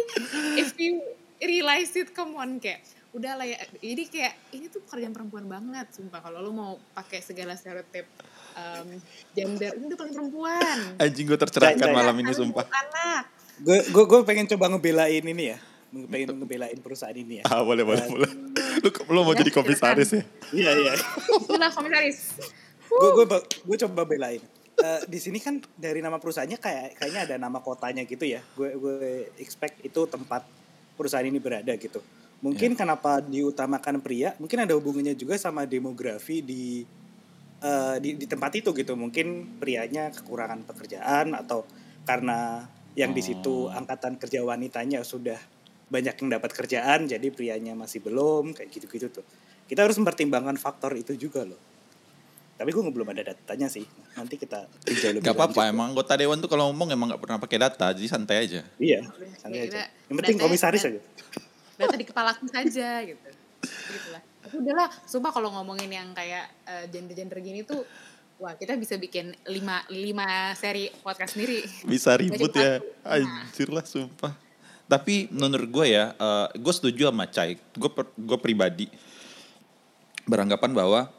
If 0.59 0.75
you 0.75 0.99
realize 1.39 1.95
it, 1.95 2.11
come 2.11 2.35
on 2.35 2.59
kayak 2.59 2.83
udah 3.15 3.33
lah 3.39 3.45
ya. 3.47 3.57
Jadi 3.79 4.03
kayak 4.11 4.33
ini 4.51 4.65
tuh 4.67 4.83
pekerjaan 4.83 5.15
perempuan 5.15 5.47
banget, 5.47 5.87
sumpah. 5.95 6.19
Kalau 6.19 6.43
lu 6.43 6.51
mau 6.51 6.75
pakai 6.91 7.23
segala 7.23 7.55
stereotip 7.55 8.03
um, 8.59 8.99
gender, 9.31 9.71
ini 9.79 9.83
udah 9.87 9.99
paling 9.99 10.13
perempuan. 10.13 10.77
Anjing 10.99 11.25
gue 11.25 11.39
tercerahkan 11.39 11.89
malam 11.95 12.15
ini 12.19 12.31
sumpah. 12.35 12.67
Anak. 12.67 13.23
Gue 13.63 13.79
gue 13.87 14.03
gue 14.03 14.19
pengen 14.27 14.45
coba 14.51 14.67
ngebelain 14.75 15.23
ini 15.23 15.55
ya. 15.55 15.57
Pengen 15.95 16.35
ngebelain 16.43 16.77
perusahaan 16.83 17.15
ini 17.15 17.39
ya. 17.39 17.43
Ah 17.47 17.63
boleh 17.63 17.87
boleh 17.87 18.03
boleh. 18.11 18.31
Lu, 18.83 18.89
lu 18.91 19.19
mau 19.23 19.31
Ya, 19.31 19.39
jadi 19.41 19.51
komisaris 19.55 20.11
ya? 20.11 20.23
Iya 20.51 20.71
iya. 20.75 20.93
Itulah 21.39 21.71
komisaris. 21.71 22.35
gue 22.85 23.09
gue 23.17 23.25
gue 23.41 23.77
coba 23.81 24.05
belain 24.05 24.43
Eh, 24.75 25.01
di 25.07 25.23
sini 25.23 25.39
kan 25.39 25.63
dari 25.79 26.03
nama 26.03 26.19
perusahaannya 26.19 26.59
kayak 26.59 26.99
kayaknya 26.99 27.21
ada 27.23 27.35
nama 27.39 27.63
kotanya 27.63 28.03
gitu 28.03 28.27
ya 28.27 28.43
gue 28.59 28.75
gue 28.75 29.31
expect 29.39 29.79
itu 29.87 30.03
tempat 30.03 30.43
perusahaan 30.99 31.23
ini 31.23 31.39
berada 31.39 31.71
gitu 31.79 32.03
mungkin 32.45 32.77
kenapa 32.77 33.25
diutamakan 33.25 34.05
pria 34.05 34.37
mungkin 34.37 34.61
ada 34.69 34.77
hubungannya 34.77 35.17
juga 35.17 35.33
sama 35.41 35.65
demografi 35.65 36.45
di 36.45 36.85
eh, 37.65 37.95
di, 37.97 38.21
di 38.21 38.25
tempat 38.29 38.53
itu 38.53 38.69
gitu. 38.69 38.93
Mungkin 38.93 39.57
prianya 39.57 40.13
kekurangan 40.13 40.61
pekerjaan 40.69 41.33
atau 41.33 41.65
karena 42.05 42.69
yang 42.93 43.11
di 43.17 43.25
situ 43.25 43.67
angkatan 43.73 44.21
kerja 44.21 44.45
wanitanya 44.45 45.01
sudah 45.01 45.41
banyak 45.89 46.15
yang 46.21 46.29
dapat 46.37 46.53
kerjaan 46.53 47.09
jadi 47.09 47.27
prianya 47.33 47.73
masih 47.73 48.05
belum 48.05 48.53
kayak 48.53 48.69
gitu-gitu 48.69 49.09
tuh. 49.09 49.25
Kita 49.65 49.81
harus 49.81 49.97
mempertimbangkan 49.97 50.61
faktor 50.61 50.93
itu 50.93 51.17
juga 51.17 51.41
loh. 51.41 51.57
Tapi 52.55 52.71
gue 52.71 52.87
belum 52.87 53.11
ada 53.11 53.35
datanya 53.35 53.67
sih. 53.67 53.83
Nanti 54.15 54.39
kita 54.39 54.69
tinjau 54.85 55.17
lebih 55.17 55.27
Gak 55.27 55.35
apa-apa 55.35 55.67
emang 55.67 55.91
anggota 55.91 56.15
dewan 56.15 56.39
tuh 56.39 56.47
kalau 56.47 56.71
ngomong 56.71 56.93
emang 56.93 57.11
gak 57.11 57.19
pernah 57.19 57.35
pakai 57.41 57.57
data 57.59 57.91
jadi 57.91 58.07
santai 58.07 58.37
aja. 58.47 58.61
iya 58.79 59.03
santai 59.41 59.65
ya 59.65 59.65
aja. 59.67 59.83
yang 60.07 60.15
penting 60.23 60.37
komisaris 60.39 60.87
aja 60.87 61.01
data 61.75 61.95
di 61.95 62.05
kepalaku 62.07 62.45
saja 62.49 63.03
gitu 63.03 63.29
gitulah 63.65 64.23
tapi 64.45 64.55
udahlah 64.61 64.89
sumpah 65.09 65.31
kalau 65.33 65.49
ngomongin 65.57 65.89
yang 65.89 66.09
kayak 66.13 66.45
eh, 66.69 66.85
gender-gender 66.91 67.41
gini 67.41 67.65
tuh 67.65 67.81
wah 68.39 68.53
kita 68.55 68.75
bisa 68.75 68.99
bikin 68.99 69.31
lima 69.47 69.81
lima 69.91 70.51
seri 70.59 70.91
podcast 70.99 71.39
sendiri 71.39 71.63
Bisa 71.87 72.19
ribut 72.19 72.51
ya. 72.51 72.83
Nah. 73.03 73.15
Anjir 73.47 73.71
lah 73.71 73.85
sumpah. 73.87 74.33
Tapi 74.85 75.31
menurut 75.33 75.69
gue 75.71 75.85
ya, 75.97 76.13
gue 76.53 76.73
setuju 76.75 77.09
sama 77.09 77.25
Cai. 77.25 77.57
Gue 77.73 77.89
gue 78.13 78.37
pribadi 78.37 78.85
beranggapan 80.29 80.77
bahwa 80.77 81.09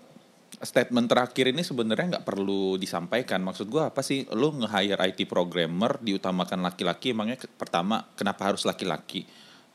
statement 0.63 1.11
terakhir 1.11 1.51
ini 1.51 1.67
sebenarnya 1.67 2.19
nggak 2.19 2.27
perlu 2.27 2.79
disampaikan. 2.79 3.43
Maksud 3.43 3.67
gue 3.67 3.83
apa 3.83 4.07
sih? 4.07 4.23
Lu 4.39 4.55
nge-hire 4.55 5.03
IT 5.11 5.27
programmer 5.27 5.99
diutamakan 5.99 6.63
laki-laki. 6.63 7.11
Emangnya 7.11 7.43
pertama 7.59 8.07
kenapa 8.15 8.55
harus 8.55 8.63
laki-laki? 8.63 9.27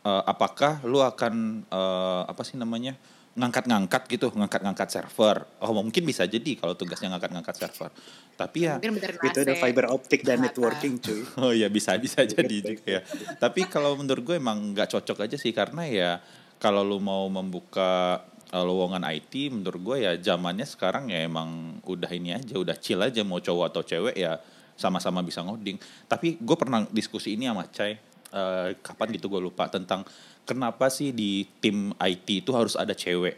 Eh, 0.01 0.23
apakah 0.25 0.81
lu 0.81 0.97
akan 0.97 1.61
eh, 1.69 2.21
apa 2.25 2.41
sih 2.41 2.57
namanya 2.57 2.97
ngangkat-ngangkat 3.37 4.09
gitu, 4.09 4.33
ngangkat-ngangkat 4.33 4.89
server? 4.89 5.45
Oh 5.61 5.77
mungkin 5.77 6.01
bisa 6.09 6.25
jadi 6.25 6.57
kalau 6.57 6.73
tugasnya 6.73 7.13
ngangkat-ngangkat 7.13 7.53
server. 7.53 7.93
Tapi 8.33 8.65
ya 8.65 8.81
itu 8.81 9.39
ada 9.45 9.53
fiber 9.61 9.93
optic 9.93 10.25
dan 10.25 10.41
Data. 10.41 10.49
networking 10.49 10.97
cuy 10.97 11.21
Oh 11.45 11.53
ya 11.53 11.69
bisa 11.69 11.93
bisa 12.01 12.25
jadi 12.25 12.57
juga 12.65 12.97
ya. 12.97 13.01
Tapi 13.37 13.69
kalau 13.69 13.93
menurut 13.93 14.25
gue 14.25 14.41
emang 14.41 14.73
nggak 14.73 14.89
cocok 14.89 15.29
aja 15.29 15.37
sih 15.37 15.53
karena 15.53 15.85
ya 15.85 16.11
kalau 16.57 16.81
lu 16.81 16.97
mau 16.97 17.29
membuka 17.29 18.25
uh, 18.49 18.65
lowongan 18.65 19.05
IT 19.05 19.53
menurut 19.53 19.81
gue 19.85 19.97
ya 20.01 20.11
zamannya 20.17 20.65
sekarang 20.65 21.13
ya 21.13 21.29
emang 21.29 21.77
udah 21.85 22.09
ini 22.09 22.33
aja 22.33 22.57
udah 22.57 22.73
chill 22.81 23.05
aja 23.05 23.21
mau 23.21 23.37
cowok 23.37 23.65
atau 23.69 23.85
cewek 23.85 24.17
ya 24.17 24.41
sama-sama 24.73 25.21
bisa 25.21 25.45
ngoding. 25.45 25.77
Tapi 26.09 26.41
gue 26.41 26.57
pernah 26.57 26.89
diskusi 26.89 27.37
ini 27.37 27.45
sama 27.45 27.69
Cai 27.69 28.10
uh, 28.31 28.73
kapan 28.81 29.07
gitu 29.15 29.27
gue 29.29 29.41
lupa 29.43 29.67
tentang 29.67 30.03
kenapa 30.47 30.87
sih 30.89 31.13
di 31.15 31.45
tim 31.59 31.95
IT 31.99 32.47
itu 32.47 32.51
harus 32.51 32.75
ada 32.79 32.91
cewek. 32.95 33.37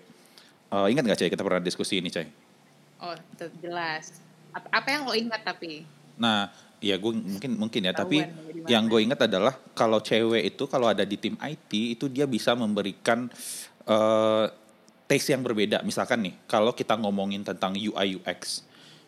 Uh, 0.74 0.90
ingat 0.90 1.06
gak 1.06 1.20
Cai 1.22 1.30
kita 1.30 1.46
pernah 1.46 1.62
diskusi 1.62 2.02
ini 2.02 2.10
Cai? 2.10 2.26
oh 3.04 3.16
jelas 3.60 4.24
apa, 4.56 4.68
apa 4.72 4.88
yang 4.90 5.04
lo 5.06 5.14
ingat 5.14 5.44
tapi 5.44 5.84
Nah, 6.14 6.46
ya 6.78 6.94
gue 7.02 7.10
mungkin 7.10 7.58
mungkin 7.58 7.82
ya, 7.90 7.90
tapi 7.90 8.22
mau 8.22 8.54
di 8.54 8.70
yang 8.70 8.86
gue 8.86 9.02
ingat 9.02 9.26
adalah 9.26 9.58
kalau 9.74 9.98
cewek 9.98 10.46
itu 10.46 10.70
kalau 10.70 10.86
ada 10.86 11.02
di 11.02 11.18
tim 11.18 11.34
IT 11.42 11.98
itu 11.98 12.06
dia 12.06 12.30
bisa 12.30 12.54
memberikan 12.54 13.26
eh 13.90 14.46
taste 15.10 15.34
yang 15.34 15.42
berbeda. 15.42 15.82
Misalkan 15.82 16.22
nih, 16.22 16.38
kalau 16.46 16.70
kita 16.72 16.94
ngomongin 17.02 17.42
tentang 17.42 17.74
UI 17.74 18.22
UX, 18.22 18.62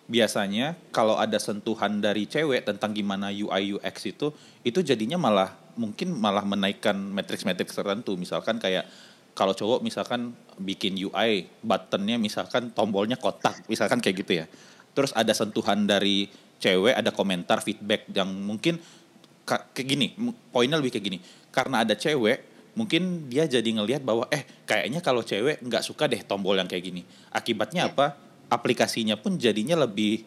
biasanya 0.10 0.74
kalau 0.90 1.14
ada 1.14 1.38
sentuhan 1.38 2.02
dari 2.02 2.26
cewek 2.26 2.66
tentang 2.66 2.90
gimana 2.90 3.30
UI 3.30 3.78
UX 3.78 3.96
itu, 4.10 4.34
itu 4.66 4.82
jadinya 4.82 5.22
malah 5.22 5.54
mungkin 5.76 6.16
malah 6.16 6.44
menaikkan 6.44 6.96
matriks-matriks 6.96 7.76
tertentu. 7.76 8.16
Misalkan 8.16 8.58
kayak 8.58 8.88
kalau 9.36 9.52
cowok 9.52 9.84
misalkan 9.84 10.32
bikin 10.56 10.96
UI, 10.96 11.48
buttonnya 11.60 12.16
misalkan 12.16 12.72
tombolnya 12.72 13.20
kotak, 13.20 13.68
misalkan 13.68 14.00
kayak 14.00 14.16
gitu 14.24 14.32
ya. 14.40 14.46
Terus 14.96 15.12
ada 15.12 15.36
sentuhan 15.36 15.84
dari 15.84 16.32
cewek, 16.56 16.96
ada 16.96 17.12
komentar, 17.12 17.60
feedback 17.60 18.08
yang 18.16 18.32
mungkin 18.32 18.80
ka- 19.44 19.68
kayak 19.76 19.88
gini, 19.92 20.08
poinnya 20.56 20.80
lebih 20.80 20.96
kayak 20.96 21.06
gini. 21.06 21.20
Karena 21.52 21.84
ada 21.84 22.00
cewek, 22.00 22.72
mungkin 22.80 23.28
dia 23.28 23.44
jadi 23.44 23.68
ngelihat 23.68 24.08
bahwa 24.08 24.28
eh 24.32 24.48
kayaknya 24.64 25.04
kalau 25.04 25.20
cewek 25.20 25.60
nggak 25.60 25.84
suka 25.84 26.08
deh 26.08 26.24
tombol 26.24 26.56
yang 26.56 26.68
kayak 26.72 26.84
gini. 26.88 27.04
Akibatnya 27.36 27.88
Ya. 27.88 27.92
apa? 27.92 28.16
Aplikasinya 28.48 29.20
pun 29.20 29.36
jadinya 29.36 29.76
lebih 29.84 30.24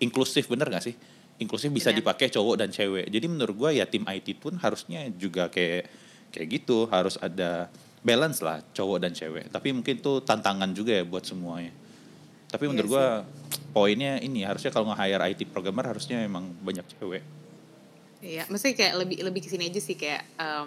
inklusif, 0.00 0.52
bener 0.52 0.68
nggak 0.68 0.84
sih? 0.84 0.96
Inklusif 1.40 1.72
bisa 1.72 1.88
Benar. 1.88 1.98
dipakai 2.04 2.28
cowok 2.28 2.54
dan 2.60 2.68
cewek. 2.68 3.08
Jadi 3.08 3.26
menurut 3.26 3.56
gua 3.56 3.70
ya 3.72 3.88
tim 3.88 4.04
IT 4.04 4.36
pun 4.36 4.60
harusnya 4.60 5.08
juga 5.16 5.48
kayak 5.48 5.88
kayak 6.30 6.46
gitu, 6.52 6.84
harus 6.92 7.16
ada 7.16 7.72
balance 8.04 8.44
lah 8.44 8.60
cowok 8.76 8.98
dan 9.00 9.12
cewek. 9.16 9.48
Tapi 9.48 9.72
mungkin 9.72 9.98
itu 9.98 10.20
tantangan 10.20 10.68
juga 10.76 11.00
ya 11.00 11.04
buat 11.08 11.24
semuanya. 11.24 11.72
Tapi 12.52 12.68
Iya 12.68 12.70
menurut 12.70 12.88
gua 12.92 13.06
poinnya 13.72 14.20
ini 14.20 14.44
harusnya 14.44 14.68
kalau 14.68 14.92
nge-hire 14.92 15.22
IT 15.32 15.48
programmer 15.48 15.84
harusnya 15.96 16.20
emang 16.20 16.52
banyak 16.60 16.84
cewek. 16.98 17.24
Iya, 18.20 18.44
mesti 18.52 18.76
kayak 18.76 18.94
lebih 19.00 19.18
lebih 19.24 19.40
ke 19.40 19.48
sini 19.48 19.72
aja 19.72 19.80
sih 19.80 19.96
kayak 19.96 20.22
em, 20.36 20.66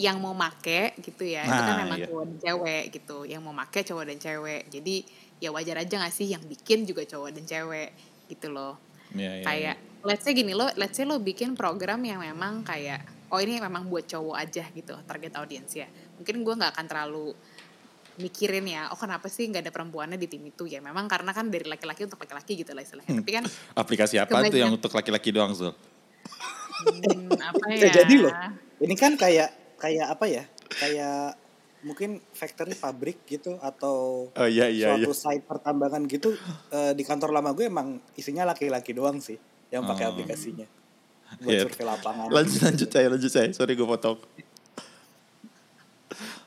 yang 0.00 0.16
mau 0.18 0.32
make 0.32 0.96
gitu 1.04 1.28
ya, 1.28 1.44
itu 1.44 1.60
kan 1.62 1.74
Nah, 1.76 1.80
memang 1.84 1.98
iya. 2.00 2.06
cowok 2.08 2.24
dan 2.24 2.38
cewek 2.40 2.82
gitu. 2.96 3.18
Yang 3.28 3.42
mau 3.44 3.54
make 3.54 3.80
cowok 3.84 4.04
dan 4.08 4.18
cewek. 4.18 4.62
Jadi 4.72 4.96
ya 5.38 5.52
wajar 5.52 5.76
aja 5.84 5.94
gak 6.00 6.14
sih 6.16 6.32
yang 6.32 6.40
bikin 6.48 6.88
juga 6.88 7.04
cowok 7.04 7.30
dan 7.36 7.44
cewek. 7.44 7.90
gitu 8.26 8.50
loh 8.50 8.74
Iya, 9.16 9.32
iya, 9.40 9.44
kayak 9.44 9.76
let's 10.04 10.22
say 10.22 10.32
gini 10.32 10.52
lo 10.54 10.70
let's 10.76 10.94
say 10.94 11.04
lo 11.04 11.18
bikin 11.18 11.56
program 11.56 11.98
yang 12.04 12.22
memang 12.22 12.62
kayak 12.62 13.02
oh 13.32 13.42
ini 13.42 13.58
memang 13.58 13.90
buat 13.90 14.06
cowok 14.06 14.36
aja 14.38 14.64
gitu 14.70 14.94
target 15.02 15.34
audience 15.34 15.74
ya 15.74 15.88
mungkin 16.14 16.46
gue 16.46 16.54
nggak 16.54 16.72
akan 16.78 16.86
terlalu 16.86 17.34
mikirin 18.16 18.64
ya 18.64 18.88
oh 18.88 18.96
kenapa 18.96 19.28
sih 19.28 19.44
nggak 19.44 19.68
ada 19.68 19.72
perempuannya 19.74 20.16
di 20.16 20.24
tim 20.24 20.40
itu 20.40 20.64
ya 20.64 20.80
memang 20.80 21.04
karena 21.04 21.36
kan 21.36 21.52
dari 21.52 21.68
laki-laki 21.68 22.08
untuk 22.08 22.16
laki-laki 22.16 22.64
gitu 22.64 22.72
lah 22.72 22.80
istilahnya 22.80 23.12
tapi 23.20 23.30
kan 23.34 23.44
Aplikasi 23.82 24.16
apa 24.16 24.30
tuh 24.30 24.36
Kebanyakan- 24.48 24.56
yang 24.62 24.72
untuk 24.72 24.92
laki-laki 24.94 25.28
doang, 25.34 25.52
Zul? 25.52 25.74
hmm, 26.76 27.32
apa 27.36 27.62
ya 27.72 27.76
Bisa 27.76 27.88
jadi 28.04 28.14
loh. 28.20 28.32
Ini 28.80 28.94
kan 28.96 29.12
kayak 29.16 29.78
kayak 29.80 30.06
apa 30.12 30.24
ya? 30.28 30.44
Kayak 30.76 31.36
mungkin 31.80 32.18
factory 32.30 32.72
pabrik 32.72 33.24
gitu 33.24 33.56
atau 33.58 34.28
Oh 34.30 34.48
iya 34.48 34.66
iya 34.66 34.94
iya. 34.94 34.96
suatu 34.96 35.12
site 35.12 35.44
pertambangan 35.44 36.02
gitu 36.04 36.32
eh, 36.70 36.92
di 36.92 37.02
kantor 37.02 37.30
lama 37.30 37.52
gue 37.52 37.64
emang 37.64 37.96
isinya 38.14 38.44
laki-laki 38.44 38.90
doang 38.90 39.18
sih 39.18 39.36
yang 39.68 39.84
pakai 39.84 40.06
Oh. 40.06 40.10
aplikasinya 40.12 40.64
buat 41.42 41.52
Iya. 41.52 41.60
survei 41.66 41.84
lapangan. 41.84 42.26
Lanjut 42.30 42.60
lanjut 42.62 42.86
saya 42.88 43.06
lanjut 43.10 43.28
saya. 43.28 43.50
Sorry 43.50 43.74
gue 43.74 43.82
potong. 43.82 44.14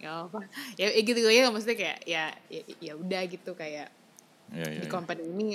ya 0.03 0.23
apa 0.25 0.39
ya, 0.75 0.87
ya 0.89 1.01
gitu 1.03 1.19
ya 1.19 1.51
maksudnya 1.51 1.77
kayak 1.77 1.97
ya 2.07 2.23
ya, 2.47 2.61
ya 2.79 2.93
udah 2.95 3.21
gitu 3.27 3.51
kayak 3.53 3.91
Iya 4.49 4.65
iya. 4.65 4.79
di 4.81 4.87
iya. 4.87 4.89
company 4.89 5.23
ini 5.27 5.47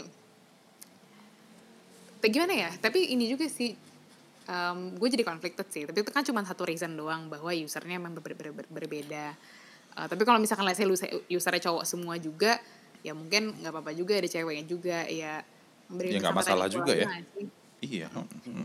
tapi 2.21 2.29
gimana 2.31 2.53
ya 2.55 2.71
tapi 2.79 3.11
ini 3.11 3.27
juga 3.27 3.49
sih 3.49 3.75
gue 4.95 5.09
jadi 5.09 5.25
conflicted 5.25 5.67
sih 5.69 5.83
tapi 5.85 6.01
itu 6.01 6.11
kan 6.13 6.23
cuma 6.23 6.45
satu 6.45 6.63
reason 6.63 6.95
doang 6.95 7.27
bahwa 7.27 7.51
usernya 7.51 7.97
emang 7.97 8.15
ber- 8.15 8.37
ber- 8.37 8.53
ber- 8.53 8.71
berbeda 8.71 9.35
Eh, 9.95 10.07
tapi 10.07 10.23
kalau 10.23 10.37
misalkan 10.37 10.63
let's 10.63 10.77
say 10.77 10.85
lu- 10.85 10.99
usernya 11.29 11.63
cowok 11.65 11.85
semua 11.85 12.15
juga 12.17 12.59
ya 13.01 13.13
mungkin 13.13 13.55
nggak 13.55 13.71
apa-apa 13.71 13.93
juga 13.93 14.17
ada 14.17 14.27
ceweknya 14.27 14.65
juga 14.65 15.05
ya 15.05 15.45
Ya, 15.87 16.17
nggak 16.17 16.35
masalah 16.35 16.67
juga 16.67 16.91
ya. 16.91 17.05
aja 17.05 17.13
nggak 17.13 17.25
sih? 17.31 17.47
Iya. 17.85 18.09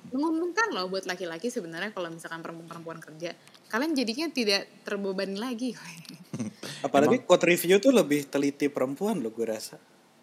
menguntungkan 0.10 0.72
loh 0.72 0.88
buat 0.88 1.04
laki-laki 1.04 1.48
sebenarnya 1.48 1.92
kalau 1.92 2.08
misalkan 2.08 2.40
perempuan-perempuan 2.40 2.98
kerja 3.00 3.36
kalian 3.68 3.92
jadinya 3.92 4.28
tidak 4.30 4.62
terbebani 4.82 5.36
lagi 5.36 5.76
Apalagi 6.88 7.22
code 7.22 7.46
review 7.46 7.78
tuh 7.78 7.92
lebih 7.92 8.26
teliti 8.26 8.66
perempuan 8.66 9.20
loh 9.20 9.30
gue 9.30 9.44
rasa 9.44 9.76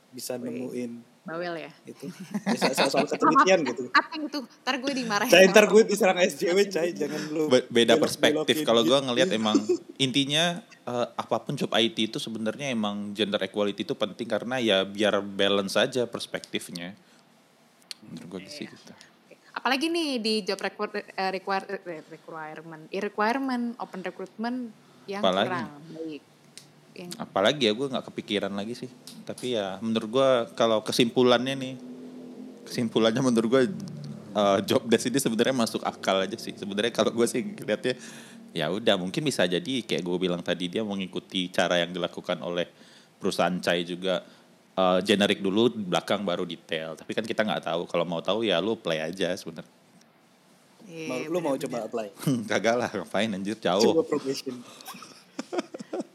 bisa 0.08 0.34
nemuin 0.34 1.20
bawel 1.22 1.58
ya 1.58 1.68
itu 1.84 2.08
bisa 2.48 2.72
soal, 2.72 2.88
soal 2.88 3.06
ketelitian 3.12 3.66
gitu. 3.66 3.90
apa 3.92 4.14
yang 4.14 4.24
itu 4.24 4.38
ntar 4.64 4.74
gue 4.78 4.92
dimarahin 4.94 5.28
Cai 5.28 5.44
ntar 5.46 5.66
gue 5.66 5.82
diserang 5.84 6.16
SJW 6.16 6.58
Cai 6.66 6.90
jangan 6.94 7.20
lu 7.28 7.46
Be- 7.46 7.66
beda 7.68 7.98
perspektif 7.98 8.62
kalau 8.62 8.80
gue 8.80 8.94
gitu. 8.94 9.04
ngelihat 9.04 9.28
emang 9.30 9.58
intinya 9.98 10.64
eh, 10.86 11.06
apa 11.18 11.36
pun 11.42 11.58
job 11.58 11.74
IT 11.74 11.98
itu 12.14 12.18
sebenarnya 12.22 12.70
emang 12.70 13.12
gender 13.12 13.42
equality 13.42 13.82
itu 13.82 13.94
penting 13.98 14.30
karena 14.30 14.62
ya 14.62 14.86
biar 14.86 15.18
balance 15.20 15.74
aja 15.74 16.06
perspektifnya. 16.06 16.94
Menurut 18.06 18.38
gue 18.38 18.40
sih 18.46 18.70
gitu. 18.70 18.92
Apalagi 19.56 19.90
nih 19.90 20.20
di 20.22 20.34
job 20.46 20.62
eh, 20.62 21.30
require, 21.32 21.66
eh, 21.82 22.02
requirement 22.06 22.82
requirement 22.92 23.74
open 23.82 24.00
recruitment 24.04 24.70
yang 25.10 25.22
Apalagi? 25.24 25.48
kurang 25.50 25.70
baik. 25.90 26.22
Yang 26.96 27.10
apalagi 27.20 27.62
ya 27.68 27.72
gue 27.74 27.86
nggak 27.90 28.06
kepikiran 28.12 28.52
lagi 28.54 28.74
sih. 28.78 28.90
Tapi 29.26 29.58
ya 29.58 29.82
menurut 29.82 30.08
gue 30.08 30.30
kalau 30.54 30.86
kesimpulannya 30.86 31.54
nih 31.58 31.74
kesimpulannya 32.68 33.22
menurut 33.26 33.48
gue 33.48 33.62
eh, 34.38 34.58
job 34.68 34.86
desk 34.86 35.10
ini 35.10 35.18
sebenarnya 35.18 35.56
masuk 35.56 35.82
akal 35.82 36.22
aja 36.22 36.38
sih. 36.38 36.54
Sebenarnya 36.54 36.92
kalau 36.94 37.10
gue 37.10 37.26
sih 37.26 37.42
lihatnya 37.42 37.98
ya 38.56 38.66
udah 38.66 38.96
mungkin 38.96 39.20
bisa 39.20 39.44
jadi 39.44 39.82
kayak 39.82 40.00
gue 40.00 40.16
bilang 40.18 40.40
tadi 40.40 40.66
dia 40.66 40.80
mengikuti 40.80 41.46
cara 41.48 41.76
yang 41.76 41.90
dilakukan 41.90 42.40
oleh 42.40 42.64
perusahaan 43.16 43.52
Cai 43.56 43.82
juga 43.82 44.20
eh, 44.72 44.98
generik 45.02 45.38
dulu 45.38 45.70
belakang 45.72 46.22
baru 46.22 46.42
detail. 46.42 46.94
Tapi 46.94 47.10
kan 47.12 47.22
kita 47.22 47.42
nggak 47.42 47.62
tahu 47.62 47.80
kalau 47.84 48.02
mau 48.02 48.18
tahu 48.18 48.42
ya 48.42 48.58
lu 48.58 48.74
play 48.74 48.98
aja 48.98 49.30
sebenarnya. 49.32 49.68
Iya, 50.86 51.04
Mau- 51.04 51.26
lu 51.28 51.38
mau 51.40 51.54
coba 51.54 51.76
apply? 51.84 52.06
Kagak 52.50 52.74
lah 52.74 52.88
ngapain 52.88 53.28
anjir 53.28 53.54
coba 53.54 53.76
jauh 53.76 53.92
probation. 54.02 54.54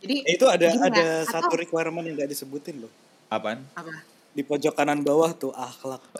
Jadi 0.01 0.15
Eh, 0.23 0.33
itu 0.33 0.45
ada 0.45 0.65
gini 0.65 0.81
ada 0.81 0.89
nggak? 0.89 1.29
satu 1.29 1.45
Atau- 1.47 1.59
requirement 1.59 2.01
yang 2.01 2.17
gak 2.17 2.29
disebutin 2.29 2.81
loh. 2.81 2.91
Apaan? 3.27 3.61
Apa? 3.71 3.91
Di 4.31 4.41
pojok 4.41 4.73
kanan 4.73 5.01
bawah 5.01 5.31
tuh 5.31 5.51
akhlak 5.51 5.99